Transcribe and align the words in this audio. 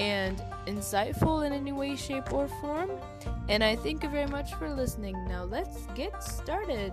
and 0.00 0.42
insightful 0.66 1.46
in 1.46 1.52
any 1.52 1.72
way, 1.72 1.94
shape, 1.94 2.32
or 2.32 2.48
form. 2.48 2.90
And 3.48 3.62
I 3.62 3.76
thank 3.76 4.02
you 4.02 4.08
very 4.08 4.26
much 4.26 4.54
for 4.54 4.70
listening. 4.70 5.14
Now 5.28 5.44
let's 5.44 5.86
get 5.94 6.22
started. 6.22 6.92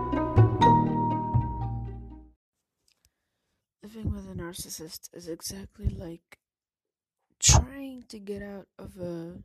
Living 3.93 4.13
with 4.13 4.29
a 4.29 4.33
narcissist 4.33 5.09
is 5.13 5.27
exactly 5.27 5.89
like 5.89 6.39
trying 7.39 8.05
to 8.07 8.19
get 8.19 8.41
out 8.41 8.67
of 8.79 8.95
a 8.97 9.39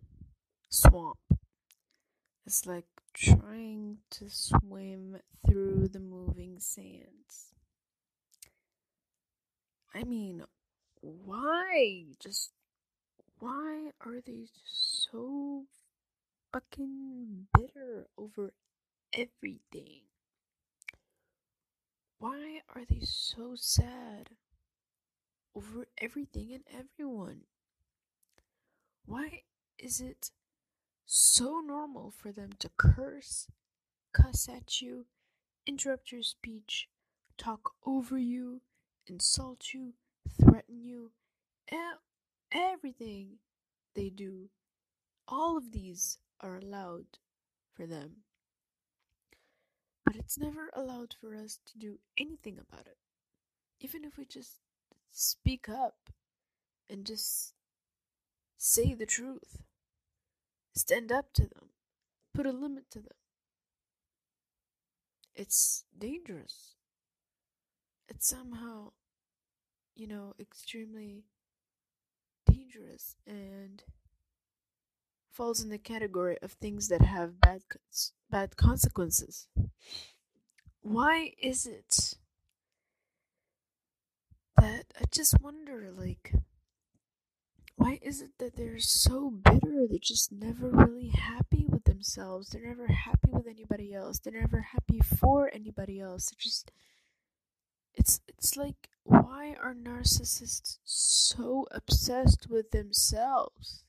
swamp. 0.69 1.19
It's 2.47 2.65
like 2.65 2.85
trying 3.13 3.99
to 4.11 4.31
swim 4.31 5.17
through 5.45 5.89
the 5.89 5.99
moving 5.99 6.61
sands. 6.61 7.55
I 9.93 10.05
mean, 10.05 10.45
why? 11.01 12.05
Just 12.21 12.53
why 13.41 13.91
are 14.01 14.21
they 14.25 14.47
so 14.65 15.65
fucking 16.53 17.49
bitter 17.53 18.07
over 18.17 18.53
everything? 19.13 20.03
Why 22.19 22.63
are 22.75 22.85
they 22.89 23.01
so 23.03 23.55
sad 23.57 24.31
over 25.55 25.87
everything 25.99 26.53
and 26.53 26.65
everyone? 26.73 27.43
Why 29.05 29.43
is 29.79 30.01
it 30.01 30.31
so 31.05 31.61
normal 31.61 32.11
for 32.11 32.33
them 32.33 32.51
to 32.59 32.71
curse, 32.77 33.49
cuss 34.13 34.49
at 34.49 34.81
you, 34.81 35.07
interrupt 35.67 36.11
your 36.11 36.23
speech, 36.23 36.89
talk 37.37 37.73
over 37.85 38.19
you, 38.19 38.63
insult 39.07 39.75
you, 39.75 39.93
threaten 40.41 40.83
you, 40.83 41.13
and 41.69 41.99
everything 42.51 43.39
they 43.95 44.09
do? 44.09 44.49
All 45.29 45.57
of 45.59 45.73
these 45.73 46.19
are 46.41 46.57
allowed 46.57 47.19
for 47.75 47.87
them. 47.87 48.26
But 50.07 50.17
it's 50.17 50.39
never 50.39 50.71
allowed 50.73 51.15
for 51.21 51.35
us 51.35 51.59
to 51.67 51.79
do 51.79 51.99
anything 52.17 52.59
about 52.59 52.87
it. 52.87 52.97
Even 53.81 54.05
if 54.07 54.17
we 54.17 54.25
just 54.25 54.61
speak 55.11 55.69
up 55.69 56.11
and 56.89 57.07
just 57.07 57.55
say 58.59 58.95
the 58.95 59.07
truth, 59.07 59.63
stand 60.77 61.11
up 61.11 61.33
to 61.33 61.43
them, 61.43 61.71
put 62.33 62.47
a 62.47 62.53
limit 62.53 62.91
to 62.93 63.01
them. 63.01 63.17
It's 65.37 65.85
dangerous. 65.97 66.75
It's 68.09 68.27
somehow, 68.27 68.93
you 69.95 70.07
know, 70.07 70.35
extremely 70.41 71.25
dangerous 72.47 73.17
and 73.27 73.83
falls 75.37 75.63
in 75.63 75.69
the 75.69 75.79
category 75.79 76.39
of 76.41 76.53
things 76.53 76.89
that 76.89 77.03
have 77.03 77.41
bad 77.41 77.61
bad 78.31 78.57
consequences. 78.57 79.49
Why 80.81 81.33
is 81.41 81.67
it 81.67 82.15
that 84.57 84.87
I 84.99 85.05
just 85.11 85.41
wonder 85.43 85.93
like 85.95 86.33
why 87.77 87.99
is 88.01 88.23
it 88.23 88.31
that 88.39 88.57
they're 88.57 88.79
so 88.79 89.31
bitter? 89.31 89.87
They're 89.87 89.99
just 90.01 90.33
never 90.33 90.71
really 90.71 91.09
happy 91.09 91.67
with 91.69 91.85
themselves. 91.85 92.49
They're 92.49 92.67
never 92.67 92.87
happy 92.87 93.31
with 93.31 93.47
anybody 93.47 93.93
else. 93.93 94.19
They're 94.19 94.41
never 94.41 94.63
happy 94.73 95.01
for 95.01 95.51
anybody 95.53 96.01
else. 96.01 96.31
They're 96.31 96.39
just 96.39 96.73
it's 97.95 98.21
it's 98.27 98.57
like 98.57 98.89
why 99.05 99.55
are 99.63 99.75
narcissists 99.75 100.79
so 100.85 101.67
obsessed 101.71 102.49
with 102.49 102.71
themselves? 102.71 103.86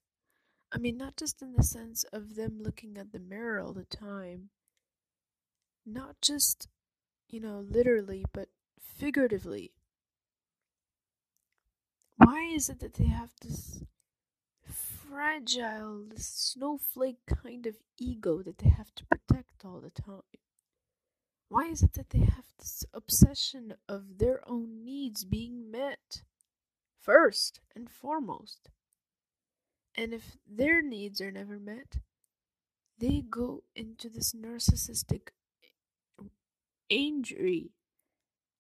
I 0.72 0.78
mean, 0.78 0.96
not 0.98 1.18
just 1.18 1.42
in 1.42 1.52
the 1.54 1.64
sense 1.64 2.06
of 2.06 2.36
them 2.36 2.62
looking 2.62 2.98
at 2.98 3.12
the 3.12 3.20
mirror 3.20 3.60
all 3.60 3.74
the 3.74 3.84
time, 3.84 4.50
not 5.86 6.22
just, 6.22 6.68
you 7.30 7.40
know, 7.40 7.60
literally, 7.62 8.26
but 8.34 8.50
figuratively. 8.80 9.74
Why 12.18 12.44
is 12.44 12.70
it 12.70 12.80
that 12.82 12.96
they 12.96 13.06
have 13.06 13.32
this 13.42 13.82
fragile, 14.64 16.04
this 16.06 16.28
snowflake 16.28 17.26
kind 17.26 17.66
of 17.68 17.78
ego 17.98 18.44
that 18.44 18.60
they 18.60 18.70
have 18.70 18.94
to 18.96 19.06
protect 19.06 19.66
all 19.66 19.82
the 19.82 19.90
time? 19.92 20.22
Why 21.50 21.66
is 21.66 21.84
it 21.84 21.92
that 21.96 22.12
they 22.12 22.20
have 22.20 22.54
this 22.58 22.86
obsession 22.94 23.76
of 23.90 24.18
their 24.18 24.48
own 24.50 24.86
needs 24.86 25.26
being 25.26 25.70
met 25.70 26.24
first 27.02 27.60
and 27.76 27.90
foremost? 27.90 28.70
And 29.98 30.14
if 30.14 30.38
their 30.48 30.82
needs 30.84 31.20
are 31.22 31.32
never 31.32 31.58
met, 31.58 31.98
they 33.00 33.24
go 33.28 33.64
into 33.76 34.10
this 34.10 34.34
narcissistic 34.34 35.30
eh, 35.64 36.26
injury 36.90 37.72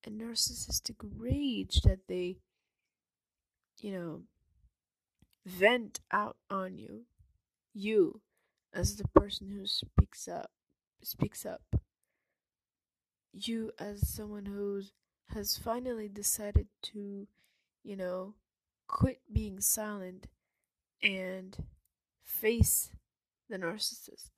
and 0.03 0.19
narcissistic 0.19 0.95
rage 1.15 1.81
that 1.81 2.07
they, 2.07 2.37
you 3.79 3.91
know, 3.91 4.21
vent 5.45 5.99
out 6.11 6.37
on 6.49 6.79
you. 6.79 7.05
You, 7.73 8.21
as 8.73 8.95
the 8.95 9.07
person 9.09 9.51
who 9.51 9.67
speaks 9.67 10.27
up, 10.27 10.49
speaks 11.03 11.45
up. 11.45 11.61
You, 13.31 13.71
as 13.77 14.09
someone 14.09 14.47
who 14.47 14.81
has 15.29 15.57
finally 15.57 16.07
decided 16.07 16.67
to, 16.83 17.27
you 17.83 17.95
know, 17.95 18.33
quit 18.87 19.21
being 19.31 19.59
silent 19.59 20.27
and 21.01 21.57
face 22.23 22.91
the 23.49 23.57
narcissist. 23.57 24.31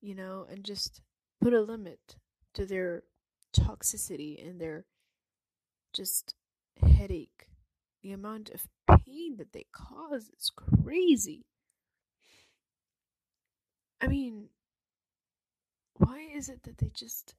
You 0.00 0.14
know, 0.14 0.46
and 0.48 0.64
just 0.64 1.00
put 1.40 1.52
a 1.52 1.60
limit 1.60 2.16
to 2.54 2.66
their 2.66 3.02
toxicity 3.56 4.46
and 4.46 4.60
their 4.60 4.84
just 5.92 6.34
headache. 6.80 7.48
The 8.02 8.12
amount 8.12 8.50
of 8.50 8.68
pain 8.86 9.36
that 9.38 9.52
they 9.52 9.66
cause 9.72 10.30
is 10.38 10.50
crazy. 10.54 11.46
I 14.00 14.06
mean, 14.06 14.50
why 15.94 16.28
is 16.34 16.48
it 16.48 16.62
that 16.64 16.78
they 16.78 16.90
just 16.94 17.34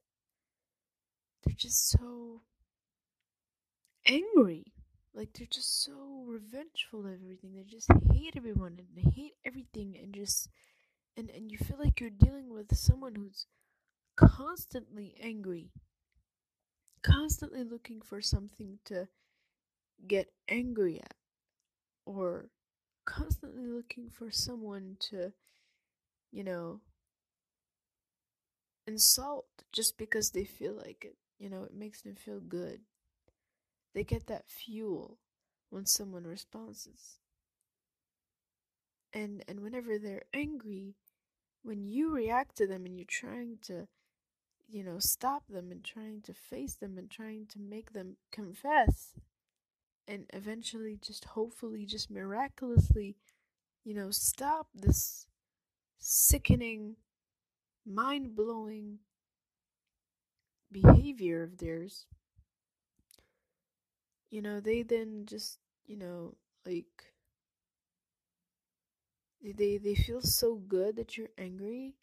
they're 1.43 1.55
just 1.55 1.89
so 1.89 2.41
angry 4.05 4.73
like 5.17 5.33
they're 5.33 5.47
just 5.51 5.83
so 5.83 6.23
revengeful 6.27 7.01
of 7.07 7.13
everything. 7.21 7.53
They 7.55 7.63
just 7.65 7.89
hate 8.13 8.35
everyone 8.37 8.79
and 8.79 8.89
they 8.95 9.09
hate 9.11 9.33
everything 9.45 9.97
and 10.01 10.13
just 10.13 10.49
and 11.17 11.29
and 11.31 11.51
you 11.51 11.57
feel 11.59 11.77
like 11.79 11.99
you're 12.01 12.09
dealing 12.11 12.53
with 12.53 12.75
someone 12.77 13.15
who's 13.15 13.47
constantly 14.17 15.15
angry. 15.21 15.71
Constantly 17.01 17.63
looking 17.63 18.01
for 18.01 18.21
something 18.21 18.77
to 18.85 19.07
get 20.07 20.31
angry 20.49 20.99
at 21.01 21.15
or 22.05 22.49
constantly 23.05 23.67
looking 23.67 24.09
for 24.09 24.31
someone 24.31 24.97
to 24.99 25.33
you 26.31 26.43
know 26.43 26.81
insult 28.87 29.45
just 29.71 29.97
because 29.97 30.31
they 30.31 30.43
feel 30.45 30.73
like 30.73 31.05
it. 31.05 31.15
You 31.39 31.49
know, 31.49 31.63
it 31.63 31.73
makes 31.73 32.01
them 32.01 32.15
feel 32.15 32.39
good. 32.39 32.81
They 33.97 34.03
get 34.03 34.27
that 34.27 34.47
fuel 34.47 35.17
when 35.71 35.87
someone 35.87 36.25
responds. 36.25 37.17
And 39.11 39.43
and 39.47 39.61
whenever 39.61 39.97
they're 39.97 40.25
angry, 40.35 40.93
when 41.63 41.87
you 41.87 42.13
react 42.13 42.57
to 42.57 42.67
them 42.67 42.85
and 42.85 42.95
you're 42.95 43.07
trying 43.09 43.57
to 43.63 43.87
you 44.69 44.83
know, 44.83 44.99
stop 44.99 45.47
them 45.47 45.71
and 45.71 45.83
trying 45.83 46.21
to 46.21 46.33
face 46.35 46.75
them 46.75 46.99
and 46.99 47.09
trying 47.09 47.47
to 47.47 47.59
make 47.59 47.93
them 47.93 48.17
confess 48.31 49.13
and 50.07 50.29
eventually 50.31 50.99
just 51.01 51.25
hopefully 51.25 51.83
just 51.83 52.11
miraculously, 52.11 53.15
you 53.83 53.95
know, 53.95 54.11
stop 54.11 54.67
this 54.75 55.25
sickening 55.97 56.97
mind 57.83 58.35
blowing 58.35 58.99
behavior 60.71 61.41
of 61.41 61.57
theirs, 61.57 62.05
you 64.29 64.41
know, 64.41 64.59
they 64.59 64.83
then 64.83 65.25
just, 65.25 65.59
you 65.85 65.97
know, 65.97 66.35
like 66.65 67.13
they 69.41 69.77
they 69.77 69.95
feel 69.95 70.21
so 70.21 70.55
good 70.55 70.95
that 70.95 71.17
you're 71.17 71.29
angry. 71.37 71.95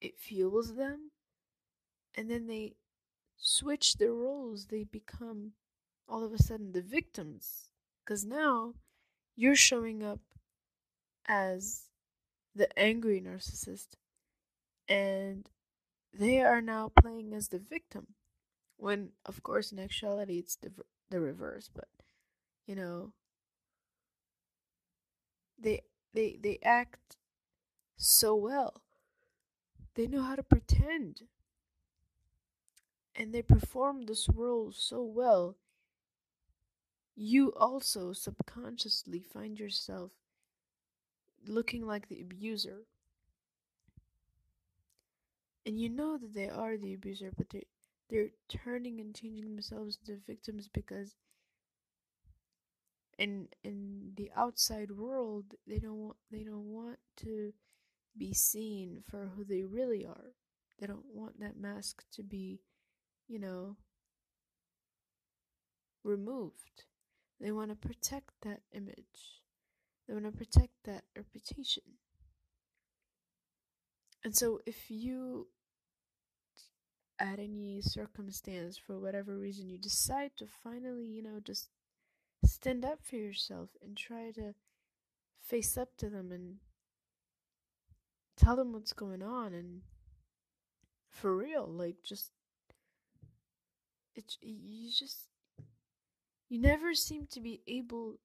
It 0.00 0.18
fuels 0.18 0.74
them. 0.74 1.10
And 2.14 2.30
then 2.30 2.46
they 2.46 2.74
switch 3.36 3.96
their 3.96 4.12
roles. 4.12 4.66
They 4.66 4.84
become 4.84 5.52
all 6.08 6.24
of 6.24 6.32
a 6.32 6.38
sudden 6.42 6.72
the 6.72 6.82
victims. 6.82 7.70
Cuz 8.06 8.24
now 8.24 8.74
you're 9.36 9.56
showing 9.56 10.02
up 10.02 10.20
as 11.26 11.90
the 12.54 12.76
angry 12.78 13.20
narcissist 13.20 13.96
and 14.88 15.48
they 16.12 16.40
are 16.40 16.62
now 16.62 16.88
playing 16.88 17.34
as 17.34 17.48
the 17.48 17.58
victim 17.58 18.14
when 18.76 19.10
of 19.26 19.42
course 19.42 19.70
in 19.72 19.78
actuality 19.78 20.38
it's 20.38 20.56
the 20.56 20.72
the 21.10 21.20
reverse 21.20 21.70
but 21.74 21.88
you 22.66 22.74
know 22.74 23.12
they 25.58 25.82
they 26.14 26.38
they 26.42 26.58
act 26.62 27.16
so 27.96 28.34
well. 28.34 28.82
They 29.94 30.06
know 30.06 30.22
how 30.22 30.36
to 30.36 30.42
pretend. 30.42 31.22
And 33.14 33.34
they 33.34 33.42
perform 33.42 34.02
this 34.02 34.28
role 34.28 34.70
so 34.72 35.02
well 35.02 35.56
you 37.20 37.52
also 37.54 38.12
subconsciously 38.12 39.18
find 39.20 39.58
yourself 39.58 40.12
looking 41.44 41.84
like 41.84 42.08
the 42.08 42.20
abuser. 42.20 42.84
And 45.66 45.80
you 45.80 45.88
know 45.88 46.16
that 46.16 46.32
they 46.32 46.48
are 46.48 46.76
the 46.76 46.94
abuser, 46.94 47.32
but 47.36 47.50
they 47.50 47.66
they're 48.10 48.30
turning 48.48 49.00
and 49.00 49.14
changing 49.14 49.44
themselves 49.44 49.98
into 50.00 50.20
victims 50.26 50.68
because 50.72 51.16
in 53.18 53.48
in 53.64 54.12
the 54.16 54.30
outside 54.36 54.90
world 54.92 55.54
they 55.66 55.78
don't 55.78 55.98
want 55.98 56.16
they 56.30 56.44
don't 56.44 56.72
want 56.72 56.98
to 57.16 57.52
be 58.16 58.34
seen 58.34 59.02
for 59.08 59.30
who 59.36 59.44
they 59.44 59.64
really 59.64 60.04
are. 60.06 60.34
They 60.78 60.86
don't 60.86 61.06
want 61.14 61.40
that 61.40 61.56
mask 61.56 62.04
to 62.12 62.22
be, 62.22 62.60
you 63.28 63.38
know, 63.38 63.76
removed. 66.04 66.84
They 67.40 67.52
want 67.52 67.70
to 67.70 67.76
protect 67.76 68.30
that 68.42 68.62
image. 68.72 69.42
They 70.06 70.14
want 70.14 70.26
to 70.26 70.32
protect 70.32 70.72
that 70.84 71.04
reputation. 71.16 71.84
And 74.24 74.34
so 74.36 74.60
if 74.66 74.90
you 74.90 75.48
at 77.18 77.38
any 77.38 77.80
circumstance, 77.80 78.76
for 78.78 78.98
whatever 78.98 79.36
reason, 79.36 79.68
you 79.68 79.78
decide 79.78 80.32
to 80.36 80.46
finally, 80.46 81.04
you 81.06 81.22
know, 81.22 81.40
just 81.40 81.68
stand 82.44 82.84
up 82.84 83.00
for 83.02 83.16
yourself 83.16 83.70
and 83.82 83.96
try 83.96 84.30
to 84.32 84.54
face 85.40 85.76
up 85.76 85.96
to 85.96 86.08
them 86.10 86.30
and 86.32 86.56
tell 88.36 88.56
them 88.56 88.72
what's 88.72 88.92
going 88.92 89.22
on 89.22 89.52
and 89.52 89.82
for 91.10 91.36
real, 91.36 91.66
like 91.66 91.96
just 92.04 92.30
it 94.14 94.36
you 94.42 94.90
just 94.90 95.28
you 96.48 96.58
never 96.60 96.94
seem 96.94 97.26
to 97.26 97.40
be 97.40 97.60
able 97.66 98.16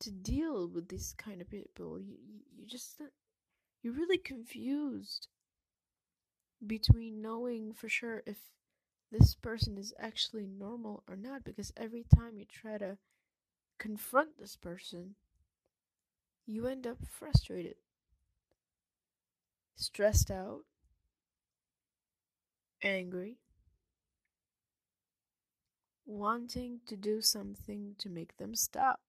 to 0.00 0.10
deal 0.10 0.68
with 0.68 0.88
this 0.88 1.12
kind 1.14 1.40
of 1.40 1.50
people. 1.50 2.00
You 2.00 2.16
you 2.56 2.66
just 2.66 3.00
uh, 3.00 3.06
you're 3.82 3.94
really 3.94 4.18
confused 4.18 5.28
between 6.66 7.22
knowing 7.22 7.72
for 7.72 7.88
sure 7.88 8.22
if 8.26 8.38
this 9.10 9.34
person 9.36 9.78
is 9.78 9.94
actually 9.98 10.46
normal 10.46 11.02
or 11.08 11.16
not 11.16 11.44
because 11.44 11.72
every 11.76 12.04
time 12.04 12.38
you 12.38 12.46
try 12.46 12.78
to 12.78 12.98
confront 13.78 14.38
this 14.38 14.56
person, 14.56 15.16
you 16.46 16.68
end 16.68 16.86
up 16.86 16.98
frustrated, 17.04 17.76
stressed 19.76 20.30
out, 20.30 20.64
angry, 22.82 23.38
wanting 26.06 26.80
to 26.86 26.96
do 26.96 27.20
something 27.20 27.96
to 27.98 28.08
make 28.08 28.36
them 28.36 28.54
stop. 28.54 29.00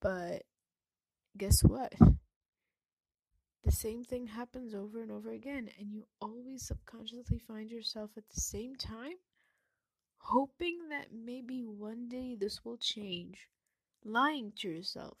But 0.00 0.42
guess 1.36 1.62
what? 1.64 1.94
The 3.64 3.72
same 3.72 4.04
thing 4.04 4.26
happens 4.26 4.74
over 4.74 5.02
and 5.02 5.10
over 5.10 5.32
again, 5.32 5.70
and 5.78 5.92
you 5.92 6.06
always 6.20 6.66
subconsciously 6.66 7.38
find 7.38 7.70
yourself 7.70 8.10
at 8.16 8.28
the 8.28 8.40
same 8.40 8.76
time 8.76 9.16
hoping 10.22 10.88
that 10.88 11.08
maybe 11.12 11.64
one 11.64 12.08
day 12.08 12.36
this 12.38 12.64
will 12.64 12.76
change, 12.76 13.48
lying 14.04 14.52
to 14.56 14.68
yourself. 14.68 15.18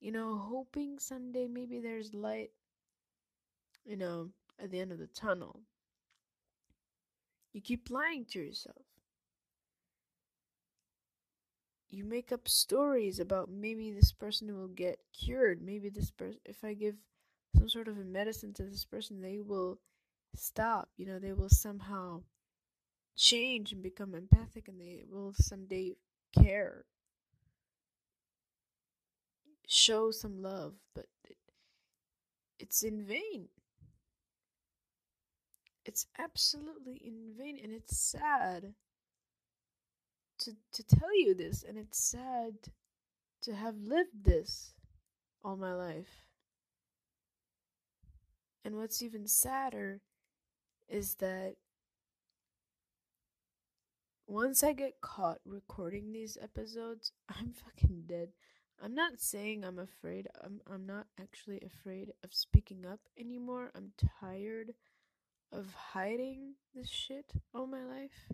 You 0.00 0.12
know, 0.12 0.36
hoping 0.36 0.98
someday 0.98 1.46
maybe 1.46 1.80
there's 1.80 2.12
light, 2.12 2.50
you 3.84 3.96
know, 3.96 4.30
at 4.58 4.70
the 4.70 4.80
end 4.80 4.92
of 4.92 4.98
the 4.98 5.06
tunnel. 5.06 5.60
You 7.52 7.60
keep 7.60 7.88
lying 7.88 8.26
to 8.26 8.40
yourself 8.40 8.84
you 11.96 12.04
make 12.04 12.32
up 12.32 12.48
stories 12.48 13.18
about 13.20 13.50
maybe 13.50 13.90
this 13.90 14.12
person 14.12 14.54
will 14.56 14.68
get 14.68 15.00
cured. 15.18 15.62
Maybe 15.62 15.88
this 15.88 16.10
person 16.10 16.38
if 16.44 16.62
i 16.64 16.74
give 16.74 16.96
some 17.56 17.68
sort 17.68 17.88
of 17.88 17.98
a 17.98 18.04
medicine 18.04 18.52
to 18.54 18.64
this 18.64 18.84
person 18.84 19.22
they 19.22 19.40
will 19.40 19.78
stop 20.34 20.90
you 20.98 21.06
know 21.06 21.18
they 21.18 21.32
will 21.32 21.48
somehow 21.48 22.20
change 23.16 23.72
and 23.72 23.82
become 23.82 24.14
empathic 24.14 24.68
and 24.68 24.80
they 24.80 25.04
will 25.10 25.32
someday 25.34 25.96
care. 26.38 26.84
Show 29.68 30.10
some 30.10 30.42
love 30.42 30.74
but 30.94 31.06
it, 31.24 31.36
it's 32.58 32.82
in 32.82 33.02
vain. 33.02 33.48
It's 35.86 36.06
absolutely 36.18 36.96
in 36.96 37.32
vain 37.34 37.58
and 37.62 37.72
it's 37.72 37.96
sad 37.96 38.74
to 40.38 40.52
to 40.72 40.82
tell 40.82 41.16
you 41.16 41.34
this 41.34 41.62
and 41.62 41.78
it's 41.78 41.98
sad 41.98 42.54
to 43.42 43.54
have 43.54 43.76
lived 43.76 44.24
this 44.24 44.74
all 45.44 45.56
my 45.56 45.72
life. 45.72 46.26
And 48.64 48.76
what's 48.76 49.00
even 49.00 49.28
sadder 49.28 50.00
is 50.88 51.14
that 51.16 51.54
once 54.26 54.64
I 54.64 54.72
get 54.72 55.00
caught 55.00 55.38
recording 55.44 56.12
these 56.12 56.36
episodes, 56.42 57.12
I'm 57.28 57.52
fucking 57.52 58.04
dead. 58.06 58.30
I'm 58.82 58.94
not 58.94 59.20
saying 59.20 59.64
I'm 59.64 59.78
afraid. 59.78 60.28
I'm 60.42 60.60
I'm 60.70 60.84
not 60.84 61.06
actually 61.20 61.60
afraid 61.64 62.12
of 62.22 62.34
speaking 62.34 62.84
up 62.84 63.00
anymore. 63.18 63.70
I'm 63.74 63.92
tired 64.20 64.74
of 65.52 65.72
hiding 65.92 66.54
this 66.74 66.88
shit 66.88 67.32
all 67.54 67.66
my 67.66 67.82
life. 67.84 68.32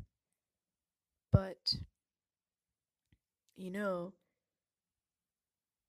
But 1.31 1.75
you 3.57 3.71
know, 3.71 4.13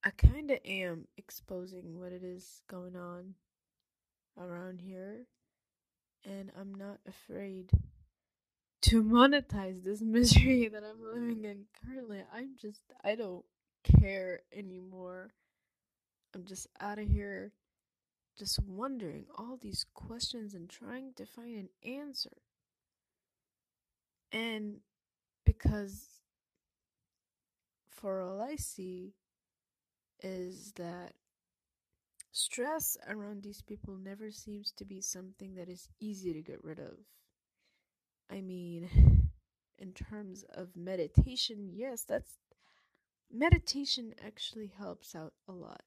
I 0.03 0.09
kind 0.11 0.51
of 0.51 0.59
am 0.65 1.07
exposing 1.17 1.99
what 1.99 2.11
it 2.11 2.23
is 2.23 2.61
going 2.69 2.95
on 2.95 3.35
around 4.37 4.81
here, 4.81 5.27
and 6.25 6.51
I'm 6.59 6.73
not 6.73 6.99
afraid 7.07 7.71
to 8.83 9.01
monetize 9.01 9.83
this 9.83 10.01
misery 10.05 10.67
that 10.67 10.83
I'm 10.83 11.01
living 11.01 11.45
in 11.45 11.65
currently. 11.85 12.21
I'm 12.33 12.55
just, 12.59 12.81
I 13.03 13.15
don't 13.15 13.45
care 13.83 14.41
anymore. 14.55 15.33
I'm 16.35 16.45
just 16.45 16.67
out 16.81 16.99
of 16.99 17.07
here, 17.07 17.53
just 18.37 18.59
wondering 18.59 19.25
all 19.37 19.57
these 19.61 19.85
questions 19.93 20.53
and 20.53 20.69
trying 20.69 21.13
to 21.15 21.25
find 21.25 21.55
an 21.55 21.69
answer. 21.83 22.37
And 24.31 24.77
because 25.45 26.12
for 28.03 28.21
all 28.21 28.41
I 28.41 28.57
see 28.57 29.13
is 30.21 30.73
that 30.75 31.13
stress 32.33 32.97
around 33.07 33.43
these 33.43 33.61
people 33.61 33.95
never 33.95 34.29
seems 34.29 34.73
to 34.73 34.83
be 34.83 34.99
something 34.99 35.55
that 35.55 35.69
is 35.69 35.87
easy 36.01 36.33
to 36.33 36.41
get 36.41 36.61
rid 36.65 36.79
of. 36.79 36.97
I 38.29 38.41
mean, 38.41 38.89
in 39.79 39.93
terms 39.93 40.43
of 40.53 40.75
meditation, 40.75 41.69
yes, 41.71 42.03
that's 42.03 42.39
meditation 43.31 44.13
actually 44.25 44.73
helps 44.77 45.15
out 45.15 45.31
a 45.47 45.53
lot. 45.53 45.83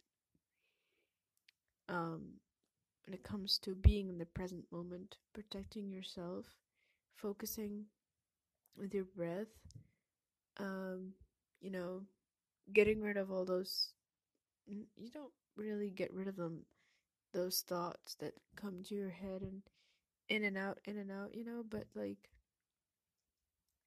Um, 1.86 2.40
when 3.04 3.12
it 3.12 3.24
comes 3.24 3.58
to 3.58 3.74
being 3.74 4.08
in 4.08 4.16
the 4.16 4.24
present 4.24 4.64
moment, 4.72 5.18
protecting 5.34 5.90
yourself, 5.90 6.46
focusing 7.14 7.84
with 8.74 8.94
your 8.94 9.04
breath, 9.04 9.52
um, 10.58 11.12
you 11.60 11.70
know, 11.70 12.02
getting 12.72 13.02
rid 13.02 13.16
of 13.16 13.30
all 13.30 13.44
those. 13.44 13.92
You 14.66 15.10
don't 15.12 15.32
really 15.56 15.90
get 15.90 16.12
rid 16.14 16.28
of 16.28 16.36
them, 16.36 16.66
those 17.32 17.62
thoughts 17.62 18.14
that 18.16 18.34
come 18.56 18.82
to 18.84 18.94
your 18.94 19.10
head 19.10 19.42
and 19.42 19.62
in 20.28 20.44
and 20.44 20.56
out, 20.58 20.80
in 20.84 20.98
and 20.98 21.10
out, 21.10 21.34
you 21.34 21.44
know, 21.44 21.64
but 21.68 21.86
like 21.94 22.30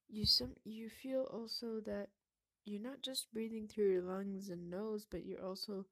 you 0.10 0.26
some 0.26 0.56
you 0.66 0.90
feel 0.90 1.22
also 1.32 1.80
that 1.86 2.10
you're 2.66 2.82
not 2.82 3.02
just 3.02 3.32
breathing 3.34 3.68
through 3.68 3.92
your 3.92 4.02
lungs 4.04 4.50
and 4.50 4.70
nose, 4.70 5.06
but 5.10 5.26
you're 5.26 5.44
also 5.44 5.86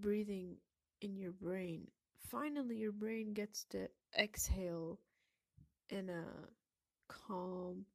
breathing 0.00 0.56
in 1.00 1.16
your 1.16 1.32
brain. 1.32 1.86
Finally, 2.30 2.76
your 2.76 2.92
brain 2.92 3.32
gets 3.34 3.64
to 3.64 3.88
exhale 4.18 4.98
in 5.90 6.08
a 6.10 6.24
calm, 7.08 7.86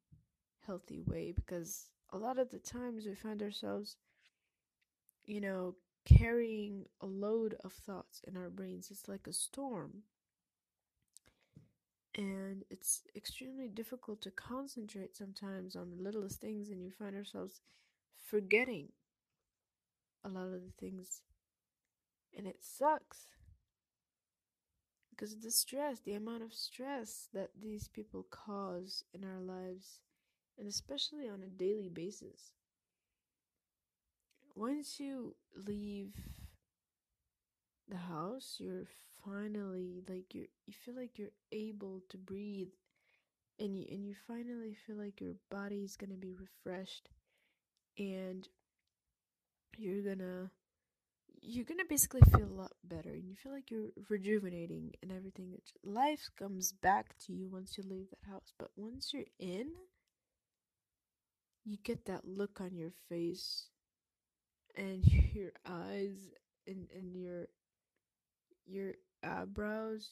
healthy 0.66 1.02
way 1.02 1.32
because 1.34 1.90
a 2.12 2.18
lot 2.18 2.40
of 2.40 2.50
the 2.50 2.60
times 2.60 3.06
we 3.06 3.16
find 3.16 3.42
ourselves, 3.42 3.98
you 5.26 5.42
know, 5.42 5.76
carrying 6.06 6.86
a 7.02 7.06
load 7.06 7.56
of 7.64 7.74
thoughts 7.74 8.22
in 8.28 8.36
our 8.36 8.50
brains. 8.50 8.90
It's 8.92 9.08
like 9.08 9.28
a 9.28 9.34
storm. 9.34 10.04
And 12.16 12.64
it's 12.70 13.04
extremely 13.16 13.68
difficult 13.68 14.22
to 14.24 14.32
concentrate 14.32 15.16
sometimes 15.16 15.76
on 15.76 15.92
the 15.92 16.02
littlest 16.02 16.42
things, 16.42 16.70
and 16.70 16.84
you 16.84 16.92
find 16.92 17.16
ourselves 17.16 17.62
forgetting 18.26 18.90
a 20.24 20.30
lot 20.30 20.48
of 20.48 20.64
the 20.64 20.74
things. 20.80 21.22
And 22.36 22.48
it 22.48 22.58
sucks. 22.62 23.28
Because 25.10 25.34
of 25.34 25.42
the 25.42 25.52
stress, 25.52 26.00
the 26.00 26.14
amount 26.14 26.44
of 26.44 26.54
stress 26.54 27.28
that 27.34 27.50
these 27.62 27.88
people 27.90 28.26
cause 28.32 29.04
in 29.14 29.24
our 29.24 29.42
lives, 29.42 30.00
and 30.60 30.68
especially 30.68 31.30
on 31.30 31.42
a 31.42 31.48
daily 31.48 31.90
basis. 31.90 32.54
Once 34.56 35.00
you 35.00 35.36
leave 35.56 36.14
the 37.88 37.98
house, 37.98 38.58
you're 38.60 38.88
finally 39.26 40.04
like 40.08 40.34
you 40.34 40.48
you 40.66 40.74
feel 40.86 40.96
like 40.96 41.18
you're 41.18 41.30
able 41.52 42.02
to 42.10 42.18
breathe 42.18 42.70
and 43.60 43.78
you 43.78 43.86
and 43.90 44.06
you 44.06 44.16
finally 44.28 44.76
feel 44.86 44.96
like 44.96 45.20
your 45.22 45.36
body 45.50 45.84
is 45.84 45.96
going 45.96 46.10
to 46.10 46.16
be 46.16 46.34
refreshed 46.34 47.10
and 47.98 48.48
you're 49.78 50.02
gonna 50.04 50.50
you're 51.42 51.66
gonna 51.66 51.84
basically 51.88 52.22
feel 52.36 52.48
a 52.48 52.62
lot 52.62 52.72
better 52.84 53.10
and 53.10 53.30
you 53.30 53.36
feel 53.36 53.52
like 53.52 53.72
you're 53.72 53.90
rejuvenating 54.10 54.92
and 55.02 55.12
everything 55.12 55.54
life 55.84 56.30
comes 56.38 56.74
back 56.74 57.16
to 57.18 57.34
you 57.34 57.48
once 57.50 57.78
you 57.78 57.84
leave 57.88 58.10
that 58.10 58.30
house 58.30 58.54
but 58.58 58.72
once 58.76 59.12
you're 59.14 59.24
in 59.40 59.70
you 61.66 61.78
get 61.84 62.06
that 62.06 62.28
look 62.28 62.60
on 62.62 62.76
your 62.76 62.92
face 63.10 63.68
and 64.76 65.06
your 65.34 65.52
eyes 65.68 66.32
and, 66.68 66.88
and 66.96 67.16
your 67.16 67.48
your 68.66 68.94
eyebrows 69.24 70.12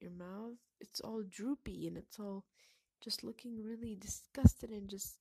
your 0.00 0.10
mouth 0.10 0.56
it's 0.80 1.00
all 1.00 1.22
droopy 1.22 1.86
and 1.86 1.96
it's 1.96 2.18
all 2.18 2.44
just 3.02 3.24
looking 3.24 3.62
really 3.62 3.96
disgusted 3.96 4.70
and 4.70 4.88
just 4.88 5.18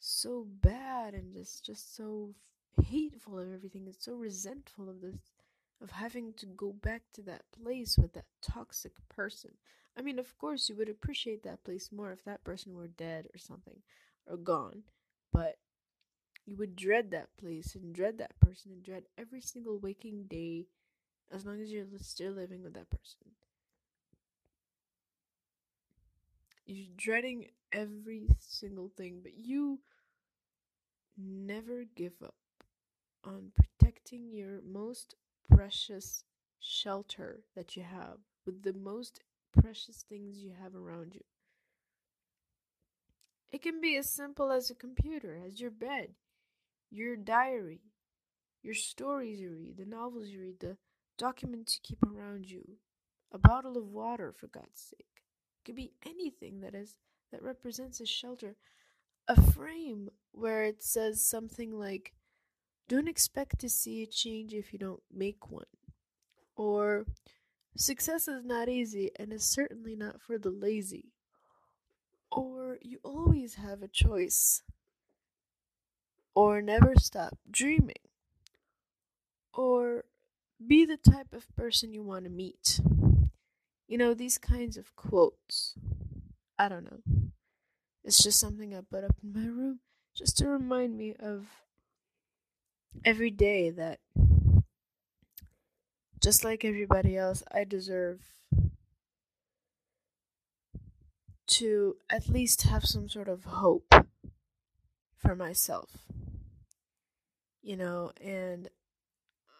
so 0.00 0.46
bad 0.62 1.14
and 1.14 1.34
just 1.34 1.64
just 1.64 1.96
so 1.96 2.34
hateful 2.84 3.38
of 3.38 3.52
everything 3.52 3.86
and 3.86 3.96
so 3.98 4.14
resentful 4.14 4.88
of 4.88 5.00
this 5.00 5.16
of 5.82 5.90
having 5.90 6.32
to 6.34 6.46
go 6.46 6.72
back 6.72 7.02
to 7.12 7.22
that 7.22 7.42
place 7.52 7.98
with 7.98 8.12
that 8.12 8.26
toxic 8.42 8.92
person. 9.08 9.50
I 9.96 10.02
mean, 10.02 10.18
of 10.18 10.36
course, 10.38 10.68
you 10.68 10.76
would 10.76 10.90
appreciate 10.90 11.42
that 11.44 11.64
place 11.64 11.90
more 11.90 12.12
if 12.12 12.24
that 12.24 12.44
person 12.44 12.76
were 12.76 12.88
dead 12.88 13.28
or 13.34 13.38
something 13.38 13.80
or 14.30 14.38
gone, 14.38 14.84
but 15.32 15.58
you 16.46 16.56
would 16.56 16.76
dread 16.76 17.10
that 17.12 17.36
place 17.38 17.74
and 17.76 17.94
dread 17.94 18.18
that 18.18 18.38
person 18.40 18.72
and 18.72 18.82
dread 18.84 19.04
every 19.18 19.40
single 19.40 19.78
waking 19.78 20.24
day 20.24 20.66
as 21.32 21.46
long 21.46 21.60
as 21.60 21.72
you're 21.72 21.86
still 22.00 22.32
living 22.32 22.62
with 22.62 22.74
that 22.74 22.90
person. 22.90 23.32
You're 26.64 26.94
dreading 26.96 27.50
every 27.72 28.28
single 28.38 28.88
thing, 28.96 29.20
but 29.22 29.34
you 29.36 29.80
never 31.16 31.84
give 31.84 32.14
up 32.22 32.34
on 33.24 33.52
protecting 33.56 34.32
your 34.32 34.60
most 34.62 35.14
precious 35.50 36.24
shelter 36.60 37.42
that 37.56 37.76
you 37.76 37.82
have 37.84 38.18
with 38.46 38.62
the 38.62 38.74
most 38.74 39.22
precious 39.60 40.04
things 40.08 40.42
you 40.42 40.52
have 40.62 40.74
around 40.76 41.14
you. 41.14 41.24
It 43.52 43.62
can 43.62 43.80
be 43.80 43.96
as 43.96 44.08
simple 44.08 44.52
as 44.52 44.70
a 44.70 44.74
computer, 44.74 45.38
as 45.44 45.60
your 45.60 45.70
bed, 45.70 46.10
your 46.90 47.16
diary, 47.16 47.80
your 48.62 48.74
stories 48.74 49.40
you 49.40 49.50
read, 49.50 49.76
the 49.76 49.84
novels 49.84 50.28
you 50.28 50.40
read, 50.40 50.60
the 50.60 50.76
documents 51.18 51.76
you 51.76 51.80
keep 51.82 52.02
around 52.04 52.48
you, 52.48 52.76
a 53.32 53.38
bottle 53.38 53.76
of 53.76 53.88
water 53.88 54.32
for 54.32 54.46
God's 54.46 54.80
sake. 54.80 55.06
It 55.20 55.64
could 55.64 55.76
be 55.76 55.92
anything 56.06 56.60
that 56.60 56.74
is 56.74 56.94
that 57.32 57.42
represents 57.42 58.00
a 58.00 58.06
shelter, 58.06 58.56
a 59.28 59.40
frame 59.40 60.10
where 60.32 60.64
it 60.64 60.82
says 60.82 61.24
something 61.24 61.72
like 61.72 62.12
don't 62.88 63.08
expect 63.08 63.60
to 63.60 63.68
see 63.68 64.02
a 64.02 64.06
change 64.06 64.52
if 64.52 64.72
you 64.72 64.78
don't 64.78 65.02
make 65.12 65.50
one. 65.50 65.64
Or 66.56 67.06
success 67.76 68.26
is 68.26 68.44
not 68.44 68.68
easy 68.68 69.10
and 69.16 69.32
is 69.32 69.44
certainly 69.44 69.94
not 69.94 70.20
for 70.20 70.38
the 70.38 70.50
lazy. 70.50 71.12
Or 72.30 72.78
you 72.82 72.98
always 73.02 73.54
have 73.54 73.82
a 73.82 73.88
choice. 73.88 74.62
Or 76.34 76.62
never 76.62 76.94
stop 76.96 77.38
dreaming. 77.50 77.96
Or 79.52 80.04
be 80.64 80.84
the 80.84 80.96
type 80.96 81.32
of 81.32 81.54
person 81.56 81.92
you 81.92 82.02
want 82.02 82.24
to 82.24 82.30
meet. 82.30 82.80
You 83.88 83.98
know, 83.98 84.14
these 84.14 84.38
kinds 84.38 84.76
of 84.76 84.94
quotes. 84.94 85.74
I 86.58 86.68
don't 86.68 86.84
know. 86.84 87.30
It's 88.04 88.22
just 88.22 88.38
something 88.38 88.74
I 88.74 88.80
put 88.80 89.04
up 89.04 89.16
in 89.22 89.32
my 89.32 89.48
room 89.48 89.80
just 90.14 90.38
to 90.38 90.48
remind 90.48 90.96
me 90.96 91.14
of 91.18 91.46
every 93.04 93.30
day 93.30 93.70
that 93.70 94.00
just 96.20 96.44
like 96.44 96.64
everybody 96.64 97.16
else, 97.16 97.42
I 97.52 97.64
deserve 97.64 98.20
to 101.50 101.96
at 102.08 102.28
least 102.28 102.62
have 102.62 102.84
some 102.84 103.08
sort 103.08 103.28
of 103.28 103.44
hope 103.44 103.92
for 105.16 105.34
myself. 105.34 105.90
You 107.62 107.76
know, 107.76 108.12
and 108.20 108.68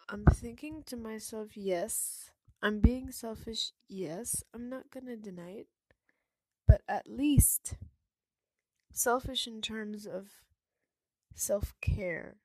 I'm 0.09 0.25
thinking 0.25 0.83
to 0.87 0.97
myself, 0.97 1.55
yes, 1.55 2.31
I'm 2.61 2.79
being 2.79 3.11
selfish, 3.11 3.71
yes, 3.87 4.43
I'm 4.53 4.69
not 4.69 4.89
gonna 4.89 5.17
deny 5.17 5.51
it, 5.51 5.67
but 6.67 6.81
at 6.87 7.09
least 7.09 7.75
selfish 8.93 9.45
in 9.45 9.61
terms 9.61 10.07
of 10.07 10.29
self 11.35 11.73
care 11.81 12.37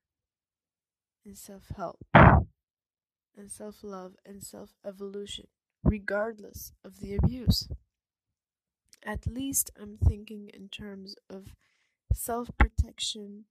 and 1.25 1.37
self 1.37 1.69
help 1.77 2.05
and 2.15 3.51
self 3.51 3.83
love 3.83 4.17
and 4.25 4.43
self 4.43 4.75
evolution, 4.85 5.47
regardless 5.85 6.73
of 6.85 7.01
the 7.01 7.15
abuse 7.15 7.69
at 9.07 9.27
least 9.27 9.71
I'm 9.81 9.99
thinking 9.99 10.51
in 10.55 10.69
terms 10.71 11.17
of 11.31 11.55
self 12.13 12.51
protection, 12.59 13.47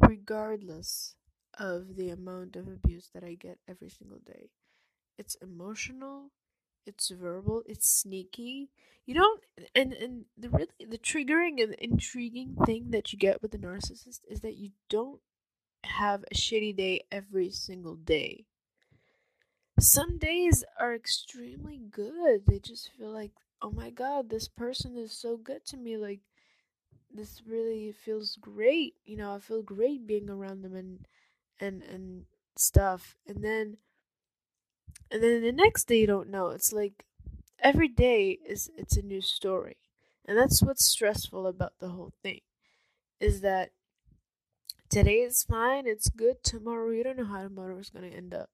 regardless 0.00 1.14
of 1.58 1.96
the 1.96 2.10
amount 2.10 2.56
of 2.56 2.68
abuse 2.68 3.10
that 3.14 3.24
I 3.24 3.34
get 3.34 3.58
every 3.68 3.90
single 3.90 4.20
day. 4.20 4.50
It's 5.18 5.36
emotional, 5.36 6.30
it's 6.86 7.10
verbal, 7.10 7.62
it's 7.66 7.88
sneaky. 7.88 8.70
You 9.06 9.14
don't 9.14 9.42
and 9.74 9.92
and 9.94 10.26
the 10.36 10.50
really 10.50 10.68
the 10.88 10.98
triggering 10.98 11.62
and 11.62 11.74
intriguing 11.74 12.56
thing 12.66 12.90
that 12.92 13.12
you 13.12 13.18
get 13.18 13.42
with 13.42 13.52
the 13.52 13.58
narcissist 13.58 14.20
is 14.28 14.40
that 14.42 14.56
you 14.56 14.72
don't 14.88 15.20
have 15.84 16.24
a 16.30 16.34
shitty 16.34 16.76
day 16.76 17.02
every 17.12 17.50
single 17.50 17.96
day. 17.96 18.46
Some 19.80 20.18
days 20.18 20.64
are 20.78 20.94
extremely 20.94 21.78
good. 21.78 22.46
They 22.46 22.58
just 22.58 22.90
feel 22.92 23.10
like, 23.12 23.32
"Oh 23.62 23.70
my 23.70 23.90
god, 23.90 24.30
this 24.30 24.48
person 24.48 24.96
is 24.96 25.12
so 25.12 25.36
good 25.36 25.64
to 25.66 25.76
me." 25.76 25.96
Like 25.96 26.20
this 27.10 27.42
really 27.46 27.92
feels 27.92 28.36
great. 28.36 28.96
You 29.04 29.16
know, 29.16 29.34
I 29.34 29.40
feel 29.40 29.62
great 29.62 30.06
being 30.06 30.30
around 30.30 30.62
them 30.62 30.74
and 30.74 31.06
and 31.60 31.82
and 31.82 32.26
stuff. 32.56 33.16
And 33.26 33.44
then 33.44 33.78
and 35.10 35.22
then 35.22 35.42
the 35.42 35.52
next 35.52 35.84
day 35.84 36.00
you 36.00 36.06
don't 36.06 36.30
know. 36.30 36.48
It's 36.48 36.72
like 36.72 37.04
every 37.60 37.88
day 37.88 38.38
is 38.46 38.70
it's 38.76 38.96
a 38.96 39.02
new 39.02 39.20
story. 39.20 39.76
And 40.26 40.36
that's 40.36 40.62
what's 40.62 40.84
stressful 40.84 41.46
about 41.46 41.74
the 41.80 41.88
whole 41.90 42.12
thing. 42.22 42.40
Is 43.20 43.40
that 43.42 43.70
today 44.90 45.20
is 45.20 45.44
fine, 45.44 45.86
it's 45.86 46.08
good, 46.08 46.42
tomorrow 46.42 46.90
you 46.90 47.02
don't 47.04 47.16
know 47.18 47.24
how 47.24 47.42
tomorrow 47.42 47.78
is 47.78 47.90
gonna 47.90 48.08
end 48.08 48.34
up. 48.34 48.50